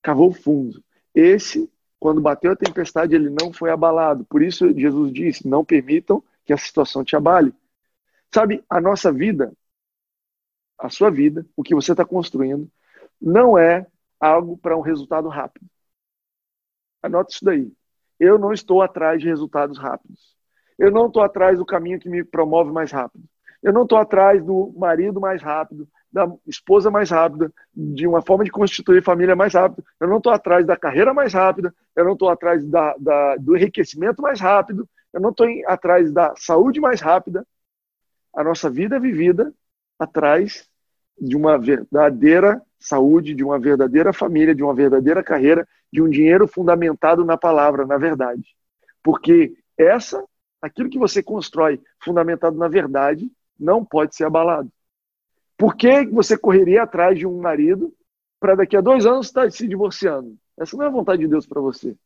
Cavou 0.00 0.32
fundo. 0.32 0.80
Esse, 1.12 1.68
quando 1.98 2.20
bateu 2.20 2.52
a 2.52 2.56
tempestade, 2.56 3.12
ele 3.16 3.28
não 3.28 3.52
foi 3.52 3.70
abalado. 3.72 4.24
Por 4.26 4.40
isso 4.40 4.72
Jesus 4.72 5.12
disse, 5.12 5.48
não 5.48 5.64
permitam 5.64 6.22
que 6.44 6.52
a 6.52 6.56
situação 6.56 7.02
te 7.02 7.16
abale. 7.16 7.52
Sabe, 8.32 8.64
a 8.70 8.80
nossa 8.80 9.12
vida, 9.12 9.52
a 10.78 10.88
sua 10.88 11.10
vida, 11.10 11.44
o 11.56 11.64
que 11.64 11.74
você 11.74 11.90
está 11.90 12.04
construindo, 12.04 12.70
não 13.20 13.58
é 13.58 13.88
algo 14.20 14.56
para 14.56 14.76
um 14.76 14.82
resultado 14.82 15.28
rápido. 15.28 15.66
Anote 17.02 17.34
isso 17.34 17.44
daí. 17.44 17.72
Eu 18.20 18.38
não 18.38 18.52
estou 18.52 18.82
atrás 18.82 19.20
de 19.20 19.26
resultados 19.26 19.78
rápidos. 19.78 20.36
Eu 20.78 20.92
não 20.92 21.08
estou 21.08 21.24
atrás 21.24 21.58
do 21.58 21.66
caminho 21.66 21.98
que 21.98 22.08
me 22.08 22.22
promove 22.22 22.70
mais 22.70 22.92
rápido. 22.92 23.28
Eu 23.66 23.72
não 23.72 23.82
estou 23.82 23.98
atrás 23.98 24.44
do 24.44 24.72
marido 24.76 25.20
mais 25.20 25.42
rápido, 25.42 25.88
da 26.12 26.32
esposa 26.46 26.88
mais 26.88 27.10
rápida, 27.10 27.52
de 27.74 28.06
uma 28.06 28.22
forma 28.22 28.44
de 28.44 28.50
constituir 28.52 29.02
família 29.02 29.34
mais 29.34 29.54
rápida. 29.54 29.82
Eu 29.98 30.06
não 30.06 30.18
estou 30.18 30.32
atrás 30.32 30.64
da 30.64 30.76
carreira 30.76 31.12
mais 31.12 31.34
rápida. 31.34 31.74
Eu 31.96 32.04
não 32.04 32.12
estou 32.12 32.28
atrás 32.28 32.64
da, 32.64 32.94
da, 32.96 33.34
do 33.34 33.56
enriquecimento 33.56 34.22
mais 34.22 34.38
rápido. 34.38 34.88
Eu 35.12 35.20
não 35.20 35.30
estou 35.30 35.48
atrás 35.66 36.12
da 36.12 36.32
saúde 36.36 36.78
mais 36.78 37.00
rápida. 37.00 37.44
A 38.36 38.44
nossa 38.44 38.70
vida 38.70 38.94
é 38.94 39.00
vivida 39.00 39.52
atrás 39.98 40.68
de 41.20 41.36
uma 41.36 41.58
verdadeira 41.58 42.62
saúde, 42.78 43.34
de 43.34 43.42
uma 43.42 43.58
verdadeira 43.58 44.12
família, 44.12 44.54
de 44.54 44.62
uma 44.62 44.74
verdadeira 44.76 45.24
carreira, 45.24 45.66
de 45.92 46.00
um 46.00 46.08
dinheiro 46.08 46.46
fundamentado 46.46 47.24
na 47.24 47.36
palavra, 47.36 47.84
na 47.84 47.98
verdade. 47.98 48.44
Porque 49.02 49.56
essa, 49.76 50.24
aquilo 50.62 50.88
que 50.88 51.00
você 51.00 51.20
constrói 51.20 51.80
fundamentado 52.00 52.56
na 52.56 52.68
verdade, 52.68 53.28
não 53.58 53.84
pode 53.84 54.14
ser 54.14 54.24
abalado. 54.24 54.70
Por 55.56 55.74
que 55.74 56.04
você 56.06 56.36
correria 56.36 56.82
atrás 56.82 57.18
de 57.18 57.26
um 57.26 57.40
marido 57.40 57.92
para 58.38 58.54
daqui 58.54 58.76
a 58.76 58.80
dois 58.80 59.06
anos 59.06 59.26
estar 59.26 59.50
se 59.50 59.66
divorciando? 59.66 60.36
Essa 60.58 60.76
não 60.76 60.84
é 60.84 60.88
a 60.88 60.90
vontade 60.90 61.22
de 61.22 61.28
Deus 61.28 61.46
para 61.46 61.60
você. 61.60 61.96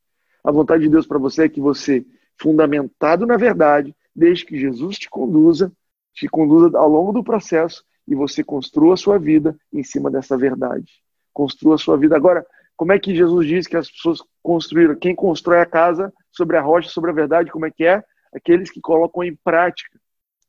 A 0.43 0.51
vontade 0.51 0.83
de 0.83 0.89
Deus 0.89 1.07
para 1.07 1.19
você 1.19 1.45
é 1.45 1.49
que 1.49 1.61
você 1.61 2.05
fundamentado 2.41 3.27
na 3.27 3.37
verdade, 3.37 3.95
desde 4.15 4.47
que 4.47 4.59
Jesus 4.59 4.99
te 4.99 5.11
conduza, 5.11 5.73
te 6.15 6.29
conduza 6.29 6.77
ao 6.79 6.89
longo 6.89 7.13
do 7.13 7.23
processo 7.23 7.85
e 8.07 8.15
você 8.15 8.43
construa 8.43 8.95
a 8.95 8.97
sua 8.97 9.19
vida 9.19 9.57
em 9.73 9.83
cima 9.83 10.11
dessa 10.11 10.37
verdade. 10.37 11.03
Construa 11.33 11.75
a 11.75 11.79
sua 11.79 11.97
vida. 11.97 12.17
Agora, 12.17 12.45
como 12.77 12.93
é 12.93 12.99
que 12.99 13.15
Jesus 13.15 13.47
diz 13.47 13.67
que 13.67 13.77
as 13.77 13.91
pessoas 13.91 14.23
construíram? 14.43 14.97
Quem 14.97 15.15
constrói 15.15 15.61
a 15.61 15.67
casa 15.67 16.13
sobre 16.33 16.57
a 16.57 16.63
rocha, 16.63 16.89
sobre 16.89 17.11
a 17.11 17.15
verdade, 17.15 17.51
como 17.51 17.67
é 17.67 17.71
que 17.71 17.85
é? 17.85 18.03
Aqueles 18.33 18.71
que 18.71 18.81
colocam 18.81 19.23
em 19.23 19.37
prática 19.37 20.01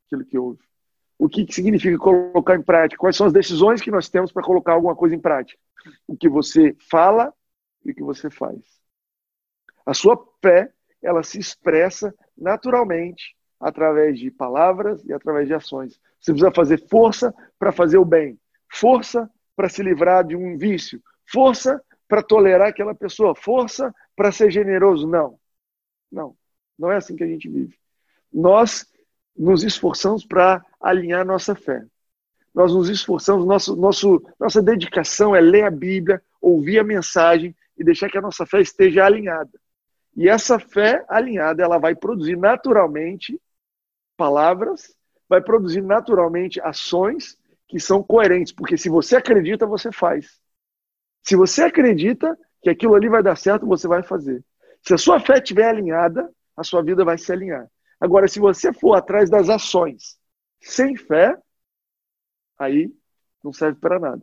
aquilo 0.05 0.25
que 0.25 0.37
ouve. 0.37 0.59
O 1.21 1.29
que, 1.29 1.45
que 1.45 1.53
significa 1.53 1.95
colocar 1.99 2.55
em 2.55 2.63
prática? 2.63 2.99
Quais 2.99 3.15
são 3.15 3.27
as 3.27 3.31
decisões 3.31 3.79
que 3.79 3.91
nós 3.91 4.09
temos 4.09 4.31
para 4.31 4.41
colocar 4.41 4.73
alguma 4.73 4.95
coisa 4.95 5.13
em 5.13 5.19
prática? 5.19 5.61
O 6.07 6.17
que 6.17 6.27
você 6.27 6.75
fala 6.89 7.31
e 7.85 7.91
o 7.91 7.93
que 7.93 8.01
você 8.01 8.27
faz. 8.27 8.57
A 9.85 9.93
sua 9.93 10.17
fé 10.41 10.73
ela 10.99 11.21
se 11.21 11.37
expressa 11.37 12.11
naturalmente 12.35 13.37
através 13.59 14.17
de 14.17 14.31
palavras 14.31 15.05
e 15.05 15.13
através 15.13 15.47
de 15.47 15.53
ações. 15.53 16.01
Você 16.19 16.31
precisa 16.31 16.51
fazer 16.51 16.87
força 16.87 17.31
para 17.59 17.71
fazer 17.71 17.99
o 17.99 18.05
bem, 18.05 18.39
força 18.67 19.29
para 19.55 19.69
se 19.69 19.83
livrar 19.83 20.25
de 20.25 20.35
um 20.35 20.57
vício, 20.57 20.99
força 21.31 21.79
para 22.07 22.23
tolerar 22.23 22.69
aquela 22.69 22.95
pessoa, 22.95 23.35
força 23.35 23.93
para 24.15 24.31
ser 24.31 24.49
generoso. 24.49 25.07
Não, 25.07 25.39
não, 26.11 26.35
não 26.79 26.91
é 26.91 26.95
assim 26.95 27.15
que 27.15 27.23
a 27.23 27.27
gente 27.27 27.47
vive. 27.47 27.77
Nós 28.33 28.90
nos 29.37 29.63
esforçamos 29.63 30.25
para 30.25 30.63
alinhar 30.79 31.25
nossa 31.25 31.55
fé. 31.55 31.83
Nós 32.53 32.73
nos 32.73 32.89
esforçamos, 32.89 33.45
nosso, 33.45 33.75
nosso, 33.75 34.21
nossa 34.39 34.61
dedicação 34.61 35.35
é 35.35 35.39
ler 35.39 35.63
a 35.63 35.71
Bíblia, 35.71 36.21
ouvir 36.41 36.79
a 36.79 36.83
mensagem 36.83 37.55
e 37.77 37.83
deixar 37.83 38.09
que 38.09 38.17
a 38.17 38.21
nossa 38.21 38.45
fé 38.45 38.59
esteja 38.61 39.05
alinhada. 39.05 39.51
E 40.15 40.27
essa 40.27 40.59
fé 40.59 41.05
alinhada, 41.07 41.63
ela 41.63 41.77
vai 41.77 41.95
produzir 41.95 42.35
naturalmente 42.35 43.39
palavras, 44.17 44.93
vai 45.29 45.41
produzir 45.41 45.81
naturalmente 45.81 46.59
ações 46.61 47.37
que 47.67 47.79
são 47.79 48.03
coerentes, 48.03 48.51
porque 48.51 48.77
se 48.77 48.89
você 48.89 49.15
acredita, 49.15 49.65
você 49.65 49.91
faz. 49.91 50.41
Se 51.23 51.37
você 51.37 51.63
acredita 51.63 52.37
que 52.61 52.69
aquilo 52.69 52.95
ali 52.95 53.07
vai 53.07 53.23
dar 53.23 53.37
certo, 53.37 53.65
você 53.65 53.87
vai 53.87 54.03
fazer. 54.03 54.43
Se 54.83 54.93
a 54.93 54.97
sua 54.97 55.19
fé 55.19 55.35
estiver 55.37 55.69
alinhada, 55.69 56.29
a 56.55 56.63
sua 56.63 56.83
vida 56.83 57.05
vai 57.05 57.17
se 57.17 57.31
alinhar. 57.31 57.67
Agora, 58.01 58.27
se 58.27 58.39
você 58.39 58.73
for 58.73 58.95
atrás 58.95 59.29
das 59.29 59.47
ações 59.47 60.19
sem 60.59 60.97
fé, 60.97 61.37
aí 62.57 62.91
não 63.43 63.53
serve 63.53 63.79
para 63.79 63.99
nada. 63.99 64.21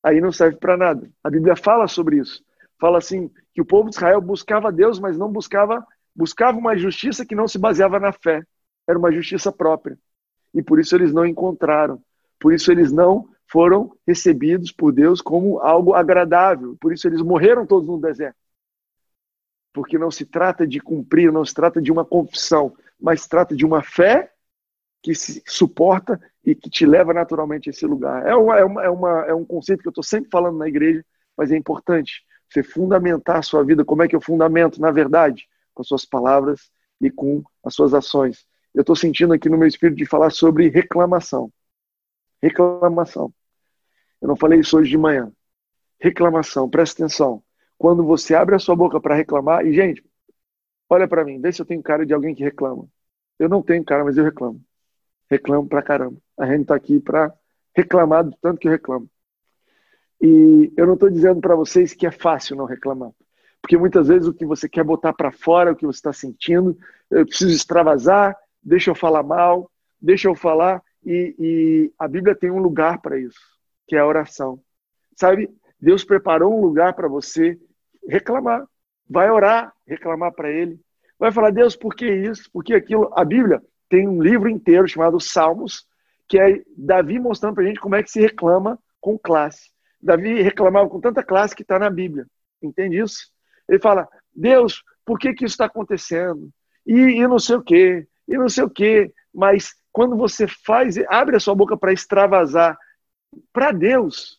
Aí 0.00 0.20
não 0.20 0.30
serve 0.30 0.58
para 0.58 0.76
nada. 0.76 1.10
A 1.22 1.28
Bíblia 1.28 1.56
fala 1.56 1.88
sobre 1.88 2.18
isso. 2.18 2.44
Fala 2.78 2.98
assim 2.98 3.28
que 3.52 3.60
o 3.60 3.64
povo 3.64 3.90
de 3.90 3.96
Israel 3.96 4.20
buscava 4.20 4.70
Deus, 4.70 5.00
mas 5.00 5.18
não 5.18 5.30
buscava 5.30 5.84
buscava 6.14 6.56
uma 6.56 6.76
justiça 6.76 7.26
que 7.26 7.34
não 7.34 7.48
se 7.48 7.58
baseava 7.58 7.98
na 7.98 8.12
fé. 8.12 8.44
Era 8.86 8.98
uma 8.98 9.10
justiça 9.10 9.50
própria. 9.50 9.98
E 10.54 10.62
por 10.62 10.78
isso 10.78 10.94
eles 10.94 11.12
não 11.12 11.26
encontraram. 11.26 12.00
Por 12.38 12.52
isso 12.52 12.70
eles 12.70 12.92
não 12.92 13.28
foram 13.50 13.96
recebidos 14.06 14.70
por 14.70 14.92
Deus 14.92 15.20
como 15.20 15.58
algo 15.58 15.94
agradável. 15.94 16.76
Por 16.80 16.92
isso 16.92 17.08
eles 17.08 17.20
morreram 17.20 17.66
todos 17.66 17.88
no 17.88 18.00
deserto. 18.00 18.36
Porque 19.72 19.98
não 19.98 20.10
se 20.10 20.24
trata 20.24 20.64
de 20.64 20.78
cumprir, 20.78 21.32
não 21.32 21.44
se 21.44 21.52
trata 21.52 21.82
de 21.82 21.90
uma 21.90 22.04
confissão, 22.04 22.76
mas 23.00 23.26
trata 23.26 23.54
de 23.54 23.64
uma 23.64 23.82
fé 23.82 24.30
que 25.02 25.14
se 25.14 25.42
suporta 25.46 26.20
e 26.44 26.54
que 26.54 26.70
te 26.70 26.86
leva 26.86 27.12
naturalmente 27.12 27.68
a 27.68 27.70
esse 27.70 27.86
lugar. 27.86 28.26
É, 28.26 28.34
uma, 28.34 28.58
é, 28.58 28.64
uma, 28.64 28.84
é, 28.84 28.88
uma, 28.88 29.20
é 29.26 29.34
um 29.34 29.44
conceito 29.44 29.82
que 29.82 29.88
eu 29.88 29.90
estou 29.90 30.04
sempre 30.04 30.30
falando 30.30 30.58
na 30.58 30.66
igreja, 30.66 31.04
mas 31.36 31.52
é 31.52 31.56
importante 31.56 32.24
você 32.48 32.62
fundamentar 32.62 33.36
a 33.36 33.42
sua 33.42 33.64
vida. 33.64 33.84
Como 33.84 34.02
é 34.02 34.08
que 34.08 34.16
eu 34.16 34.20
fundamento? 34.20 34.80
Na 34.80 34.90
verdade, 34.90 35.46
com 35.74 35.82
as 35.82 35.88
suas 35.88 36.04
palavras 36.04 36.70
e 37.00 37.10
com 37.10 37.42
as 37.64 37.74
suas 37.74 37.92
ações. 37.92 38.46
Eu 38.74 38.80
estou 38.80 38.96
sentindo 38.96 39.34
aqui 39.34 39.48
no 39.48 39.58
meu 39.58 39.68
espírito 39.68 39.98
de 39.98 40.06
falar 40.06 40.30
sobre 40.30 40.68
reclamação. 40.68 41.50
Reclamação. 42.42 43.32
Eu 44.20 44.28
não 44.28 44.36
falei 44.36 44.60
isso 44.60 44.78
hoje 44.78 44.90
de 44.90 44.98
manhã. 44.98 45.30
Reclamação, 46.00 46.68
presta 46.68 47.02
atenção. 47.02 47.42
Quando 47.76 48.04
você 48.04 48.34
abre 48.34 48.54
a 48.54 48.58
sua 48.58 48.74
boca 48.74 49.00
para 49.00 49.14
reclamar, 49.14 49.66
e 49.66 49.72
gente, 49.74 50.04
olha 50.88 51.08
para 51.08 51.24
mim, 51.24 51.40
vê 51.40 51.52
se 51.52 51.60
eu 51.60 51.66
tenho 51.66 51.82
cara 51.82 52.04
de 52.06 52.14
alguém 52.14 52.34
que 52.34 52.42
reclama. 52.42 52.88
Eu 53.38 53.48
não 53.48 53.62
tenho 53.62 53.84
cara, 53.84 54.04
mas 54.04 54.16
eu 54.16 54.24
reclamo. 54.24 54.60
Reclamo 55.30 55.68
pra 55.68 55.82
caramba. 55.82 56.16
A 56.38 56.46
gente 56.46 56.62
está 56.62 56.74
aqui 56.74 57.00
para 57.00 57.32
reclamar 57.74 58.24
do 58.24 58.36
tanto 58.40 58.60
que 58.60 58.68
eu 58.68 58.72
reclamo. 58.72 59.08
E 60.20 60.72
eu 60.76 60.86
não 60.86 60.94
estou 60.94 61.10
dizendo 61.10 61.40
para 61.40 61.56
vocês 61.56 61.92
que 61.92 62.06
é 62.06 62.10
fácil 62.10 62.56
não 62.56 62.64
reclamar. 62.64 63.10
Porque 63.60 63.76
muitas 63.76 64.08
vezes 64.08 64.28
o 64.28 64.34
que 64.34 64.44
você 64.44 64.68
quer 64.68 64.84
botar 64.84 65.12
para 65.12 65.32
fora, 65.32 65.72
o 65.72 65.76
que 65.76 65.86
você 65.86 65.98
está 65.98 66.12
sentindo, 66.12 66.78
eu 67.10 67.26
preciso 67.26 67.54
extravasar, 67.54 68.36
deixa 68.62 68.90
eu 68.90 68.94
falar 68.94 69.22
mal, 69.22 69.70
deixa 70.00 70.28
eu 70.28 70.34
falar. 70.34 70.82
E, 71.04 71.34
e 71.38 71.92
a 71.98 72.06
Bíblia 72.06 72.34
tem 72.34 72.50
um 72.50 72.58
lugar 72.58 73.00
para 73.00 73.18
isso, 73.18 73.40
que 73.86 73.96
é 73.96 74.00
a 74.00 74.06
oração. 74.06 74.60
Sabe, 75.16 75.50
Deus 75.80 76.04
preparou 76.04 76.56
um 76.56 76.60
lugar 76.60 76.94
para 76.94 77.08
você 77.08 77.58
reclamar. 78.08 78.66
Vai 79.08 79.30
orar, 79.30 79.72
reclamar 79.86 80.32
para 80.32 80.50
Ele. 80.50 80.80
Vai 81.18 81.30
falar, 81.30 81.50
Deus, 81.50 81.76
por 81.76 81.94
que 81.94 82.06
isso? 82.06 82.50
Por 82.52 82.64
que 82.64 82.74
aquilo? 82.74 83.10
A 83.14 83.24
Bíblia 83.24 83.62
tem 83.88 84.08
um 84.08 84.20
livro 84.20 84.48
inteiro 84.48 84.88
chamado 84.88 85.20
Salmos, 85.20 85.86
que 86.28 86.38
é 86.38 86.62
Davi 86.76 87.18
mostrando 87.18 87.54
para 87.54 87.64
gente 87.64 87.80
como 87.80 87.94
é 87.94 88.02
que 88.02 88.10
se 88.10 88.20
reclama 88.20 88.78
com 89.00 89.18
classe. 89.18 89.70
Davi 90.00 90.42
reclamava 90.42 90.88
com 90.88 91.00
tanta 91.00 91.22
classe 91.22 91.54
que 91.54 91.62
está 91.62 91.78
na 91.78 91.90
Bíblia. 91.90 92.26
Entende 92.62 92.98
isso? 92.98 93.28
Ele 93.68 93.78
fala, 93.78 94.08
Deus, 94.34 94.82
por 95.04 95.18
que, 95.18 95.32
que 95.32 95.44
isso 95.44 95.54
está 95.54 95.66
acontecendo? 95.66 96.50
E, 96.86 96.94
e 96.94 97.26
não 97.26 97.38
sei 97.38 97.56
o 97.56 97.62
quê, 97.62 98.06
e 98.26 98.36
não 98.36 98.48
sei 98.48 98.64
o 98.64 98.70
quê. 98.70 99.12
Mas 99.32 99.74
quando 99.92 100.16
você 100.16 100.46
faz, 100.48 100.96
abre 101.08 101.36
a 101.36 101.40
sua 101.40 101.54
boca 101.54 101.76
para 101.76 101.92
extravasar 101.92 102.76
para 103.52 103.72
Deus, 103.72 104.38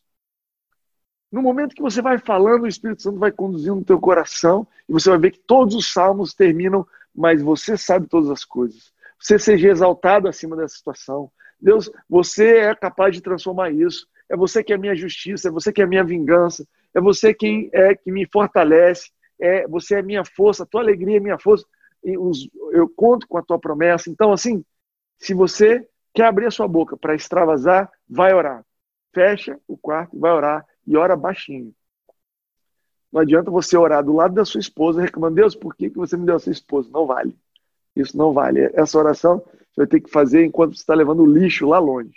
no 1.36 1.42
momento 1.42 1.76
que 1.76 1.82
você 1.82 2.02
vai 2.02 2.18
falando, 2.18 2.64
o 2.64 2.68
Espírito 2.68 3.02
Santo 3.02 3.20
vai 3.20 3.30
conduzindo 3.30 3.78
o 3.78 3.84
teu 3.84 4.00
coração 4.00 4.66
e 4.88 4.94
você 4.94 5.10
vai 5.10 5.20
ver 5.20 5.32
que 5.32 5.40
todos 5.40 5.76
os 5.76 5.92
salmos 5.92 6.34
terminam, 6.34 6.88
mas 7.14 7.42
você 7.42 7.76
sabe 7.76 8.08
todas 8.08 8.30
as 8.30 8.46
coisas. 8.46 8.94
Você 9.20 9.38
seja 9.38 9.68
exaltado 9.68 10.30
acima 10.30 10.56
dessa 10.56 10.78
situação. 10.78 11.30
Deus, 11.60 11.92
você 12.10 12.60
é 12.60 12.74
capaz 12.74 13.14
de 13.14 13.20
transformar 13.20 13.70
isso. 13.70 14.08
É 14.30 14.38
você 14.38 14.64
que 14.64 14.72
é 14.72 14.78
a 14.78 14.80
minha 14.80 14.96
justiça, 14.96 15.50
é 15.50 15.52
você 15.52 15.74
que 15.74 15.82
é 15.82 15.84
a 15.84 15.88
minha 15.88 16.06
vingança, 16.06 16.66
é 16.94 17.02
você 17.02 17.34
quem 17.34 17.70
é 17.74 17.94
que 17.94 18.10
me 18.14 18.26
fortalece, 18.32 19.12
é 19.38 19.68
você 19.68 19.96
é 19.96 20.02
minha 20.02 20.24
força, 20.24 20.64
a 20.64 20.66
tua 20.66 20.80
alegria 20.80 21.18
é 21.18 21.20
minha 21.20 21.38
força. 21.38 21.66
eu 22.02 22.88
conto 22.96 23.28
com 23.28 23.38
a 23.38 23.44
tua 23.44 23.60
promessa. 23.60 24.10
Então, 24.10 24.32
assim, 24.32 24.64
se 25.20 25.34
você 25.34 25.86
quer 26.14 26.28
abrir 26.28 26.46
a 26.46 26.52
sua 26.52 26.66
boca 26.66 26.96
para 26.96 27.14
extravasar, 27.14 27.92
vai 28.10 28.34
orar. 28.34 28.66
Fecha 29.14 29.60
o 29.68 29.76
quarto, 29.76 30.18
vai 30.18 30.32
orar 30.32 30.66
e 30.86 30.96
ora 30.98 31.16
baixinho. 31.16 31.74
Não 33.12 33.22
adianta 33.22 33.50
você 33.50 33.78
orar 33.78 34.04
do 34.04 34.14
lado 34.14 34.34
da 34.36 34.44
sua 34.44 34.60
esposa 34.60 35.02
reclamando, 35.02 35.36
Deus, 35.36 35.56
por 35.56 35.76
que, 35.76 35.90
você 35.90 36.18
me 36.18 36.26
deu 36.26 36.36
a 36.36 36.40
sua 36.40 36.52
esposa? 36.52 36.90
Não 36.92 37.06
vale. 37.06 37.38
Isso 37.96 38.18
não 38.18 38.34
vale. 38.34 38.70
Essa 38.74 39.00
oração 39.00 39.40
você 39.40 39.82
vai 39.82 39.88
ter 39.88 40.02
que 40.02 40.10
fazer 40.10 40.44
enquanto 40.44 40.76
você 40.76 40.82
está 40.82 40.94
levando 40.94 41.22
o 41.22 41.26
lixo 41.26 41.68
lá 41.68 41.80
longe. 41.80 42.14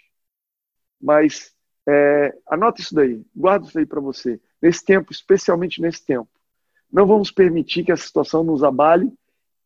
Mas 1.01 1.55
é, 1.87 2.37
anota 2.47 2.81
isso 2.81 2.95
daí, 2.95 3.25
guarda 3.35 3.67
isso 3.67 3.79
aí 3.79 3.87
para 3.87 4.01
você. 4.01 4.41
Nesse 4.61 4.85
tempo, 4.85 5.13
especialmente 5.13 5.81
nesse 5.81 6.05
tempo. 6.05 6.29
Não 6.91 7.07
vamos 7.07 7.31
permitir 7.31 7.85
que 7.85 7.93
a 7.93 7.97
situação 7.97 8.43
nos 8.43 8.65
abale, 8.65 9.13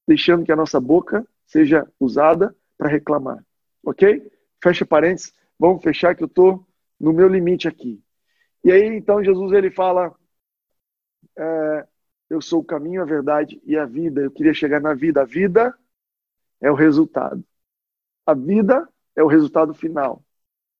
deixando 0.07 0.45
que 0.45 0.53
a 0.53 0.57
nossa 0.57 0.81
boca 0.81 1.27
seja 1.47 1.87
usada 1.99 2.55
para 2.77 2.91
reclamar. 2.91 3.45
Ok? 3.85 4.31
Fecha 4.63 4.85
parênteses. 4.85 5.33
Vamos 5.59 5.83
fechar 5.83 6.15
que 6.15 6.23
eu 6.23 6.27
estou 6.27 6.67
no 6.99 7.13
meu 7.13 7.29
limite 7.29 7.69
aqui. 7.69 8.02
E 8.65 8.71
aí, 8.71 8.87
então, 8.97 9.23
Jesus 9.23 9.53
ele 9.53 9.71
fala: 9.71 10.15
é, 11.37 11.87
Eu 12.31 12.41
sou 12.41 12.61
o 12.61 12.65
caminho, 12.65 13.03
a 13.03 13.05
verdade 13.05 13.61
e 13.65 13.77
a 13.77 13.85
vida. 13.85 14.23
Eu 14.23 14.31
queria 14.31 14.55
chegar 14.55 14.81
na 14.81 14.95
vida. 14.95 15.23
A 15.23 15.25
vida 15.25 15.77
é 16.61 16.71
o 16.71 16.75
resultado. 16.75 17.45
A 18.27 18.35
vida 18.35 18.89
é 19.17 19.23
o 19.23 19.27
resultado 19.27 19.75
final. 19.75 20.23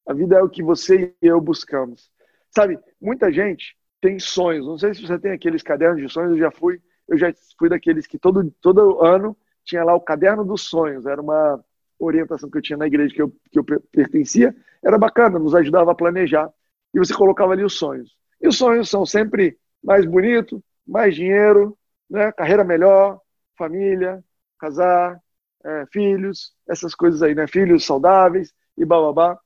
A 0.05 0.13
vida 0.13 0.37
é 0.37 0.41
o 0.41 0.49
que 0.49 0.63
você 0.63 1.15
e 1.21 1.27
eu 1.27 1.39
buscamos. 1.39 2.11
Sabe, 2.49 2.79
muita 3.01 3.31
gente 3.31 3.77
tem 4.01 4.19
sonhos. 4.19 4.65
Não 4.65 4.77
sei 4.77 4.93
se 4.93 5.01
você 5.01 5.17
tem 5.17 5.31
aqueles 5.31 5.63
cadernos 5.63 6.01
de 6.01 6.09
sonhos, 6.11 6.31
eu 6.31 6.37
já 6.37 6.51
fui, 6.51 6.81
eu 7.07 7.17
já 7.17 7.33
fui 7.57 7.69
daqueles 7.69 8.05
que 8.05 8.19
todo, 8.19 8.51
todo 8.61 9.01
ano 9.01 9.35
tinha 9.63 9.83
lá 9.83 9.95
o 9.95 10.01
caderno 10.01 10.45
dos 10.45 10.63
sonhos. 10.63 11.05
Era 11.05 11.21
uma 11.21 11.63
orientação 11.97 12.49
que 12.49 12.57
eu 12.57 12.61
tinha 12.61 12.77
na 12.77 12.87
igreja 12.87 13.13
que 13.13 13.21
eu, 13.21 13.29
que 13.49 13.59
eu 13.59 13.63
pertencia. 13.63 14.55
Era 14.83 14.97
bacana, 14.97 15.39
nos 15.39 15.55
ajudava 15.55 15.91
a 15.91 15.95
planejar. 15.95 16.51
E 16.93 16.99
você 16.99 17.13
colocava 17.13 17.53
ali 17.53 17.63
os 17.63 17.77
sonhos. 17.77 18.15
E 18.41 18.47
os 18.47 18.57
sonhos 18.57 18.89
são 18.89 19.05
sempre 19.05 19.57
mais 19.83 20.05
bonito, 20.05 20.63
mais 20.85 21.15
dinheiro, 21.15 21.77
né? 22.09 22.31
carreira 22.31 22.63
melhor, 22.63 23.19
família, 23.57 24.23
casar, 24.59 25.19
é, 25.63 25.85
filhos, 25.91 26.53
essas 26.67 26.93
coisas 26.93 27.21
aí, 27.21 27.33
né? 27.33 27.47
Filhos 27.47 27.85
saudáveis 27.85 28.53
e 28.77 28.85
bababá. 28.85 29.39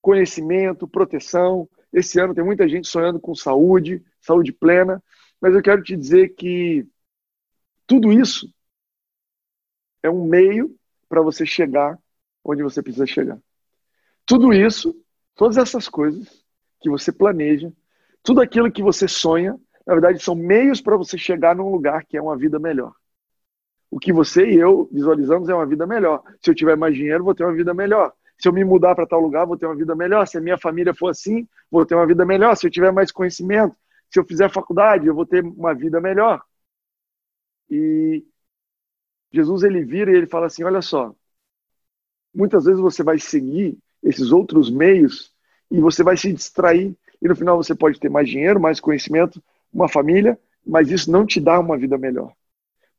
Conhecimento, 0.00 0.88
proteção. 0.88 1.68
Esse 1.92 2.20
ano 2.20 2.34
tem 2.34 2.44
muita 2.44 2.68
gente 2.68 2.88
sonhando 2.88 3.20
com 3.20 3.34
saúde, 3.34 4.02
saúde 4.20 4.52
plena. 4.52 5.02
Mas 5.40 5.54
eu 5.54 5.62
quero 5.62 5.82
te 5.82 5.96
dizer 5.96 6.30
que 6.30 6.86
tudo 7.86 8.12
isso 8.12 8.52
é 10.02 10.10
um 10.10 10.24
meio 10.24 10.74
para 11.08 11.22
você 11.22 11.44
chegar 11.46 11.98
onde 12.44 12.62
você 12.62 12.82
precisa 12.82 13.06
chegar. 13.06 13.38
Tudo 14.24 14.52
isso, 14.52 14.94
todas 15.34 15.56
essas 15.56 15.88
coisas 15.88 16.44
que 16.80 16.90
você 16.90 17.12
planeja, 17.12 17.72
tudo 18.22 18.40
aquilo 18.40 18.70
que 18.70 18.82
você 18.82 19.08
sonha, 19.08 19.58
na 19.86 19.94
verdade 19.94 20.22
são 20.22 20.34
meios 20.34 20.80
para 20.80 20.96
você 20.96 21.16
chegar 21.18 21.56
num 21.56 21.70
lugar 21.70 22.04
que 22.04 22.16
é 22.16 22.22
uma 22.22 22.36
vida 22.36 22.58
melhor 22.58 22.92
o 23.90 23.98
que 23.98 24.12
você 24.12 24.46
e 24.46 24.56
eu 24.56 24.88
visualizamos 24.92 25.48
é 25.48 25.54
uma 25.54 25.66
vida 25.66 25.86
melhor. 25.86 26.22
Se 26.42 26.50
eu 26.50 26.54
tiver 26.54 26.76
mais 26.76 26.94
dinheiro, 26.94 27.24
vou 27.24 27.34
ter 27.34 27.44
uma 27.44 27.54
vida 27.54 27.72
melhor. 27.72 28.12
Se 28.38 28.48
eu 28.48 28.52
me 28.52 28.64
mudar 28.64 28.94
para 28.94 29.06
tal 29.06 29.20
lugar, 29.20 29.46
vou 29.46 29.56
ter 29.56 29.66
uma 29.66 29.74
vida 29.74 29.94
melhor. 29.94 30.26
Se 30.26 30.38
a 30.38 30.40
minha 30.40 30.58
família 30.58 30.94
for 30.94 31.08
assim, 31.08 31.48
vou 31.70 31.84
ter 31.84 31.94
uma 31.94 32.06
vida 32.06 32.24
melhor. 32.24 32.56
Se 32.56 32.66
eu 32.66 32.70
tiver 32.70 32.92
mais 32.92 33.10
conhecimento, 33.10 33.74
se 34.10 34.18
eu 34.18 34.24
fizer 34.24 34.50
faculdade, 34.50 35.06
eu 35.06 35.14
vou 35.14 35.26
ter 35.26 35.42
uma 35.42 35.74
vida 35.74 36.00
melhor. 36.00 36.42
E 37.70 38.24
Jesus 39.32 39.62
ele 39.62 39.84
vira 39.84 40.10
e 40.10 40.14
ele 40.16 40.26
fala 40.26 40.46
assim: 40.46 40.62
olha 40.64 40.82
só, 40.82 41.14
muitas 42.34 42.64
vezes 42.64 42.80
você 42.80 43.02
vai 43.02 43.18
seguir 43.18 43.78
esses 44.02 44.30
outros 44.30 44.70
meios 44.70 45.34
e 45.70 45.80
você 45.80 46.02
vai 46.02 46.16
se 46.16 46.32
distrair 46.32 46.96
e 47.20 47.28
no 47.28 47.36
final 47.36 47.56
você 47.56 47.74
pode 47.74 47.98
ter 47.98 48.08
mais 48.08 48.28
dinheiro, 48.28 48.60
mais 48.60 48.80
conhecimento, 48.80 49.42
uma 49.72 49.88
família, 49.88 50.38
mas 50.66 50.90
isso 50.90 51.10
não 51.10 51.26
te 51.26 51.40
dá 51.40 51.58
uma 51.58 51.76
vida 51.76 51.98
melhor 51.98 52.32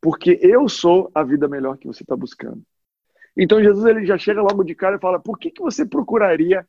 porque 0.01 0.39
eu 0.41 0.67
sou 0.69 1.11
a 1.13 1.23
vida 1.23 1.47
melhor 1.47 1.77
que 1.77 1.87
você 1.87 2.03
está 2.03 2.15
buscando. 2.15 2.61
Então 3.35 3.61
Jesus 3.61 3.85
ele 3.85 4.05
já 4.05 4.17
chega 4.17 4.41
logo 4.41 4.63
de 4.63 4.75
cara 4.75 4.95
e 4.95 4.99
fala: 4.99 5.19
por 5.19 5.37
que, 5.37 5.51
que 5.51 5.61
você 5.61 5.85
procuraria 5.85 6.67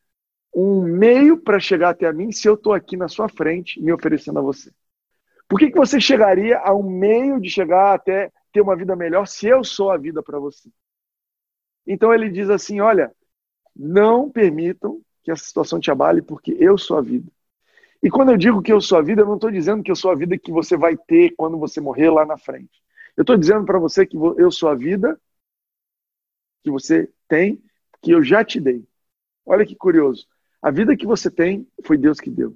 um 0.53 0.83
meio 0.83 1.37
para 1.37 1.59
chegar 1.59 1.89
até 1.89 2.11
mim 2.11 2.31
se 2.31 2.47
eu 2.47 2.55
estou 2.55 2.73
aqui 2.73 2.97
na 2.97 3.07
sua 3.07 3.29
frente 3.29 3.81
me 3.81 3.91
oferecendo 3.91 4.39
a 4.39 4.41
você? 4.41 4.71
Por 5.47 5.59
que, 5.59 5.71
que 5.71 5.77
você 5.77 5.99
chegaria 5.99 6.59
a 6.59 6.73
um 6.73 6.83
meio 6.83 7.39
de 7.39 7.49
chegar 7.49 7.93
até 7.93 8.31
ter 8.53 8.61
uma 8.61 8.75
vida 8.75 8.95
melhor 8.95 9.27
se 9.27 9.47
eu 9.47 9.63
sou 9.63 9.91
a 9.91 9.97
vida 9.97 10.21
para 10.21 10.39
você? 10.39 10.69
Então 11.85 12.13
ele 12.13 12.29
diz 12.29 12.49
assim: 12.49 12.79
olha, 12.79 13.11
não 13.75 14.29
permitam 14.29 15.01
que 15.23 15.31
essa 15.31 15.43
situação 15.43 15.79
te 15.79 15.91
abale, 15.91 16.21
porque 16.21 16.55
eu 16.59 16.77
sou 16.77 16.97
a 16.97 17.01
vida. 17.01 17.31
E 18.03 18.09
quando 18.09 18.31
eu 18.31 18.37
digo 18.37 18.61
que 18.61 18.73
eu 18.73 18.81
sou 18.81 18.97
a 18.97 19.01
vida, 19.01 19.21
eu 19.21 19.27
não 19.27 19.35
estou 19.35 19.51
dizendo 19.51 19.83
que 19.83 19.91
eu 19.91 19.95
sou 19.95 20.11
a 20.11 20.15
vida 20.15 20.37
que 20.37 20.51
você 20.51 20.75
vai 20.75 20.97
ter 20.97 21.35
quando 21.35 21.57
você 21.57 21.79
morrer 21.79 22.09
lá 22.09 22.25
na 22.25 22.37
frente. 22.37 22.81
Eu 23.15 23.21
estou 23.21 23.37
dizendo 23.37 23.65
para 23.65 23.77
você 23.77 24.05
que 24.05 24.17
eu 24.17 24.51
sou 24.51 24.69
a 24.69 24.75
vida 24.75 25.19
que 26.63 26.71
você 26.71 27.09
tem, 27.27 27.61
que 28.01 28.11
eu 28.11 28.23
já 28.23 28.43
te 28.43 28.59
dei. 28.59 28.83
Olha 29.45 29.65
que 29.65 29.75
curioso. 29.75 30.27
A 30.61 30.71
vida 30.71 30.95
que 30.95 31.05
você 31.05 31.29
tem 31.29 31.67
foi 31.85 31.97
Deus 31.97 32.19
que 32.19 32.29
deu. 32.29 32.55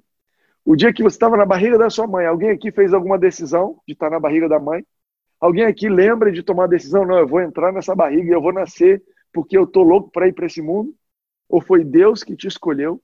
O 0.64 0.74
dia 0.74 0.92
que 0.92 1.02
você 1.02 1.14
estava 1.14 1.36
na 1.36 1.46
barriga 1.46 1.78
da 1.78 1.90
sua 1.90 2.06
mãe, 2.06 2.26
alguém 2.26 2.50
aqui 2.50 2.72
fez 2.72 2.92
alguma 2.92 3.18
decisão 3.18 3.80
de 3.86 3.92
estar 3.92 4.10
na 4.10 4.18
barriga 4.18 4.48
da 4.48 4.58
mãe? 4.58 4.84
Alguém 5.40 5.64
aqui 5.64 5.88
lembra 5.88 6.32
de 6.32 6.42
tomar 6.42 6.64
a 6.64 6.68
decisão? 6.68 7.04
Não, 7.04 7.18
eu 7.18 7.26
vou 7.26 7.40
entrar 7.40 7.72
nessa 7.72 7.94
barriga 7.94 8.30
e 8.30 8.34
eu 8.34 8.40
vou 8.40 8.52
nascer 8.52 9.02
porque 9.32 9.56
eu 9.56 9.64
estou 9.64 9.84
louco 9.84 10.10
para 10.10 10.26
ir 10.26 10.32
para 10.32 10.46
esse 10.46 10.62
mundo? 10.62 10.94
Ou 11.48 11.60
foi 11.60 11.84
Deus 11.84 12.22
que 12.22 12.36
te 12.36 12.46
escolheu, 12.46 13.02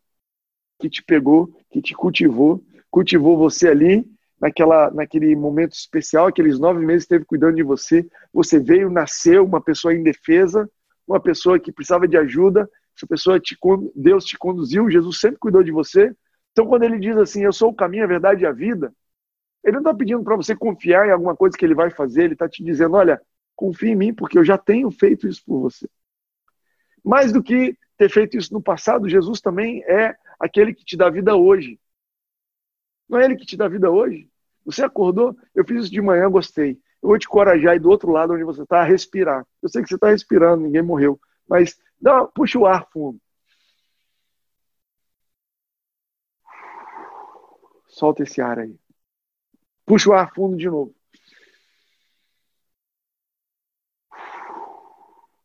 que 0.79 0.89
te 0.89 1.03
pegou, 1.03 1.53
que 1.71 1.81
te 1.81 1.95
cultivou, 1.95 2.63
cultivou 2.91 3.37
você 3.37 3.69
ali, 3.69 4.05
naquela, 4.41 4.91
naquele 4.91 5.37
momento 5.37 5.73
especial, 5.73 6.27
aqueles 6.27 6.59
nove 6.59 6.85
meses 6.85 7.05
esteve 7.05 7.25
cuidando 7.25 7.57
de 7.57 7.63
você, 7.63 8.07
você 8.33 8.59
veio, 8.59 8.91
nasceu 8.91 9.45
uma 9.45 9.61
pessoa 9.61 9.95
indefesa, 9.95 10.69
uma 11.07 11.21
pessoa 11.21 11.61
que 11.61 11.71
precisava 11.71 12.09
de 12.09 12.17
ajuda, 12.17 12.69
essa 12.97 13.07
pessoa 13.07 13.39
te, 13.39 13.57
Deus 13.95 14.25
te 14.25 14.37
conduziu, 14.37 14.91
Jesus 14.91 15.21
sempre 15.21 15.39
cuidou 15.39 15.63
de 15.63 15.71
você, 15.71 16.13
então, 16.53 16.67
quando 16.67 16.83
ele 16.83 16.99
diz 16.99 17.17
assim, 17.17 17.45
eu 17.45 17.53
sou 17.53 17.71
o 17.71 17.75
caminho, 17.75 18.05
a 18.05 18.07
verdade 18.07 18.43
e 18.43 18.47
a 18.47 18.53
vida, 18.53 18.93
ele 19.65 19.75
não 19.75 19.81
está 19.81 19.95
pedindo 19.95 20.23
para 20.23 20.37
você 20.37 20.55
confiar 20.55 21.09
em 21.09 21.11
alguma 21.11 21.35
coisa 21.35 21.57
que 21.57 21.65
ele 21.65 21.75
vai 21.75 21.91
fazer, 21.91 22.25
ele 22.25 22.35
está 22.35 22.49
te 22.49 22.63
dizendo, 22.63 22.95
olha, 22.95 23.21
confie 23.57 23.91
em 23.91 23.97
mim, 23.97 24.15
porque 24.15 24.39
eu 24.39 24.45
já 24.45 24.59
tenho 24.59 24.91
feito 24.91 25.27
isso 25.27 25.43
por 25.47 25.61
você. 25.61 25.89
Mais 27.03 27.33
do 27.33 27.43
que 27.43 27.77
ter 28.03 28.11
feito 28.11 28.37
isso 28.37 28.53
no 28.53 28.61
passado, 28.61 29.09
Jesus 29.09 29.41
também 29.41 29.81
é 29.85 30.17
aquele 30.41 30.75
que 30.75 30.85
te 30.85 30.97
dá 30.97 31.09
vida 31.09 31.37
hoje. 31.37 31.79
Não 33.09 33.19
é 33.19 33.25
ele 33.25 33.37
que 33.37 33.47
te 33.47 33.57
dá 33.57 33.69
vida 33.69 33.91
hoje? 33.91 34.29
Você 34.65 34.83
acordou, 34.83 35.37
eu 35.55 35.65
fiz 35.65 35.85
isso 35.85 35.93
de 35.93 36.01
manhã, 36.01 36.29
gostei. 36.29 36.81
Eu 37.01 37.11
vou 37.11 37.19
te 37.19 37.29
corajar 37.29 37.73
aí 37.73 37.79
do 37.79 37.89
outro 37.89 38.11
lado 38.11 38.33
onde 38.33 38.43
você 38.43 38.63
está 38.63 38.83
respirar. 38.83 39.47
Eu 39.63 39.69
sei 39.69 39.83
que 39.83 39.89
você 39.89 39.95
está 39.95 40.09
respirando, 40.09 40.65
ninguém 40.65 40.83
morreu, 40.83 41.21
mas 41.49 41.79
dá, 42.01 42.27
puxa 42.27 42.59
o 42.59 42.67
ar 42.67 42.89
fundo. 42.91 43.21
Solta 47.87 48.25
esse 48.25 48.41
ar 48.41 48.59
aí. 48.59 48.75
Puxa 49.87 50.11
o 50.11 50.13
ar 50.13 50.35
fundo 50.35 50.57
de 50.57 50.69
novo. 50.69 50.93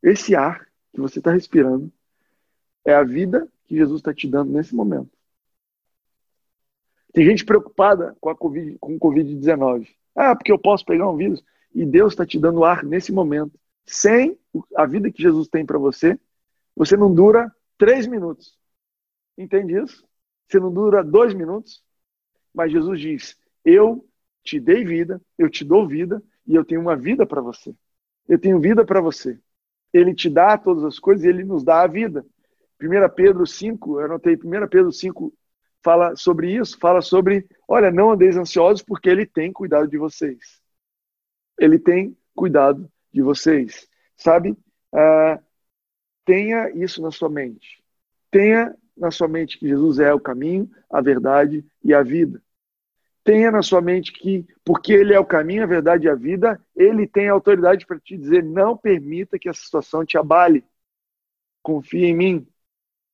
Esse 0.01 0.35
ar 0.35 0.67
que 0.91 0.99
você 0.99 1.19
está 1.19 1.31
respirando 1.31 1.91
é 2.87 2.95
a 2.95 3.03
vida 3.03 3.47
que 3.67 3.75
Jesus 3.75 3.99
está 3.99 4.13
te 4.13 4.27
dando 4.27 4.51
nesse 4.53 4.73
momento. 4.73 5.11
Tem 7.13 7.25
gente 7.25 7.43
preocupada 7.43 8.15
com 8.21 8.29
a 8.29 8.35
COVID, 8.35 8.77
com 8.79 8.95
o 8.95 8.99
Covid-19. 8.99 9.89
Ah, 10.15 10.33
porque 10.33 10.51
eu 10.51 10.57
posso 10.57 10.85
pegar 10.85 11.09
um 11.09 11.17
vírus. 11.17 11.43
E 11.75 11.85
Deus 11.85 12.13
está 12.13 12.25
te 12.25 12.39
dando 12.39 12.63
ar 12.63 12.83
nesse 12.83 13.11
momento. 13.11 13.59
Sem 13.85 14.39
a 14.73 14.85
vida 14.85 15.11
que 15.11 15.21
Jesus 15.21 15.49
tem 15.49 15.65
para 15.65 15.77
você, 15.77 16.17
você 16.75 16.95
não 16.95 17.13
dura 17.13 17.53
três 17.77 18.07
minutos. 18.07 18.57
Entende 19.37 19.77
isso? 19.77 20.07
Você 20.47 20.57
não 20.57 20.73
dura 20.73 21.03
dois 21.03 21.33
minutos. 21.33 21.83
Mas 22.53 22.71
Jesus 22.71 23.01
diz: 23.01 23.37
Eu 23.65 24.07
te 24.43 24.61
dei 24.61 24.85
vida, 24.85 25.21
eu 25.37 25.49
te 25.49 25.65
dou 25.65 25.85
vida 25.85 26.23
e 26.47 26.55
eu 26.55 26.63
tenho 26.63 26.79
uma 26.79 26.95
vida 26.95 27.25
para 27.25 27.41
você. 27.41 27.75
Eu 28.29 28.39
tenho 28.39 28.61
vida 28.61 28.85
para 28.85 29.01
você. 29.01 29.37
Ele 29.91 30.15
te 30.15 30.29
dá 30.29 30.57
todas 30.57 30.85
as 30.85 30.99
coisas 30.99 31.25
e 31.25 31.27
ele 31.27 31.43
nos 31.43 31.65
dá 31.65 31.81
a 31.81 31.87
vida. 31.87 32.25
1 32.81 33.09
Pedro 33.15 33.45
5, 33.45 33.99
eu 33.99 34.05
anotei 34.05 34.35
1 34.35 34.67
Pedro 34.67 34.91
5 34.91 35.33
fala 35.83 36.15
sobre 36.15 36.53
isso, 36.53 36.77
fala 36.79 37.01
sobre, 37.01 37.47
olha, 37.67 37.91
não 37.91 38.11
andeis 38.11 38.35
ansiosos 38.35 38.83
porque 38.83 39.09
ele 39.09 39.25
tem 39.25 39.51
cuidado 39.51 39.87
de 39.87 39.97
vocês. 39.97 40.61
Ele 41.57 41.79
tem 41.79 42.15
cuidado 42.35 42.91
de 43.11 43.21
vocês. 43.21 43.87
Sabe? 44.15 44.51
Uh, 44.93 45.41
tenha 46.25 46.69
isso 46.71 47.01
na 47.01 47.11
sua 47.11 47.29
mente. 47.29 47.83
Tenha 48.29 48.75
na 48.97 49.11
sua 49.11 49.27
mente 49.27 49.57
que 49.57 49.67
Jesus 49.67 49.99
é 49.99 50.13
o 50.13 50.19
caminho, 50.19 50.69
a 50.89 51.01
verdade 51.01 51.65
e 51.83 51.93
a 51.93 52.03
vida. 52.03 52.41
Tenha 53.23 53.51
na 53.51 53.61
sua 53.61 53.81
mente 53.81 54.11
que, 54.11 54.45
porque 54.63 54.93
Ele 54.93 55.13
é 55.13 55.19
o 55.19 55.25
caminho, 55.25 55.63
a 55.63 55.67
verdade 55.67 56.07
e 56.07 56.09
a 56.09 56.15
vida, 56.15 56.61
Ele 56.75 57.07
tem 57.07 57.29
autoridade 57.29 57.85
para 57.85 57.99
te 57.99 58.17
dizer: 58.17 58.43
não 58.43 58.75
permita 58.75 59.37
que 59.37 59.49
essa 59.49 59.61
situação 59.61 60.05
te 60.05 60.17
abale. 60.17 60.63
Confie 61.61 62.05
em 62.05 62.15
mim. 62.15 62.47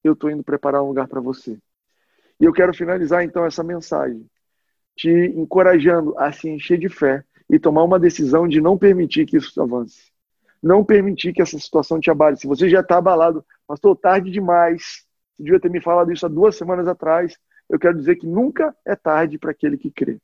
Eu 0.04 0.14
estou 0.14 0.30
indo 0.30 0.44
preparar 0.44 0.84
um 0.84 0.88
lugar 0.88 1.08
para 1.08 1.22
você. 1.22 1.58
E 2.40 2.46
eu 2.46 2.54
quero 2.54 2.74
finalizar 2.74 3.24
então 3.24 3.46
essa 3.46 3.64
mensagem, 3.64 4.26
te 4.96 5.10
encorajando 5.10 6.18
a 6.18 6.32
se 6.32 6.50
encher 6.50 6.78
de 6.78 6.90
fé 6.90 7.24
e 7.50 7.60
tomar 7.60 7.84
uma 7.84 8.00
decisão 8.00 8.48
de 8.48 8.60
não 8.60 8.78
permitir 8.78 9.26
que 9.26 9.38
isso 9.38 9.62
avance. 9.62 10.12
Não 10.62 10.84
permitir 10.84 11.34
que 11.34 11.42
essa 11.42 11.58
situação 11.60 12.00
te 12.00 12.10
abale. 12.10 12.38
Se 12.38 12.48
você 12.48 12.70
já 12.70 12.80
está 12.80 12.98
abalado, 12.98 13.46
pastor, 13.68 13.96
tarde 13.96 14.32
demais. 14.32 15.06
Você 15.36 15.44
devia 15.44 15.60
ter 15.60 15.70
me 15.70 15.82
falado 15.82 16.12
isso 16.12 16.26
há 16.26 16.30
duas 16.30 16.56
semanas 16.56 16.88
atrás 16.88 17.38
eu 17.70 17.80
quero 17.80 17.98
dizer 17.98 18.18
que 18.18 18.28
nunca 18.28 18.76
é 18.86 18.96
tarde 18.96 19.38
para 19.38 19.52
aquele 19.52 19.78
que 19.78 19.90
crê. 19.90 20.22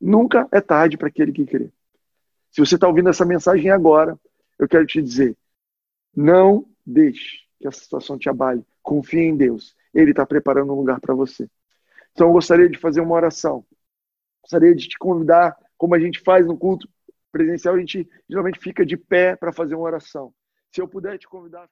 Nunca 0.00 0.48
é 0.52 0.60
tarde 0.60 0.96
para 0.96 1.08
aquele 1.08 1.32
que 1.32 1.46
crê. 1.46 1.70
Se 2.50 2.60
você 2.60 2.74
está 2.74 2.86
ouvindo 2.86 3.08
essa 3.08 3.24
mensagem 3.24 3.70
agora, 3.70 4.18
eu 4.58 4.68
quero 4.68 4.86
te 4.86 5.00
dizer: 5.00 5.36
não 6.14 6.68
deixe 6.84 7.40
que 7.62 7.68
essa 7.68 7.80
situação 7.80 8.18
te 8.18 8.28
abale. 8.28 8.64
Confie 8.82 9.20
em 9.20 9.36
Deus. 9.36 9.74
Ele 9.94 10.10
está 10.10 10.26
preparando 10.26 10.72
um 10.72 10.76
lugar 10.76 11.00
para 11.00 11.14
você. 11.14 11.48
Então, 12.12 12.26
eu 12.26 12.32
gostaria 12.32 12.68
de 12.68 12.78
fazer 12.78 13.00
uma 13.00 13.14
oração. 13.14 13.64
Gostaria 14.42 14.74
de 14.74 14.88
te 14.88 14.98
convidar, 14.98 15.56
como 15.78 15.94
a 15.94 16.00
gente 16.00 16.20
faz 16.20 16.44
no 16.46 16.58
culto 16.58 16.88
presencial, 17.30 17.74
a 17.74 17.78
gente 17.78 18.06
geralmente 18.28 18.58
fica 18.58 18.84
de 18.84 18.96
pé 18.96 19.36
para 19.36 19.52
fazer 19.52 19.74
uma 19.74 19.84
oração. 19.84 20.34
Se 20.74 20.82
eu 20.82 20.88
puder 20.88 21.18
te 21.18 21.26
convidar. 21.26 21.68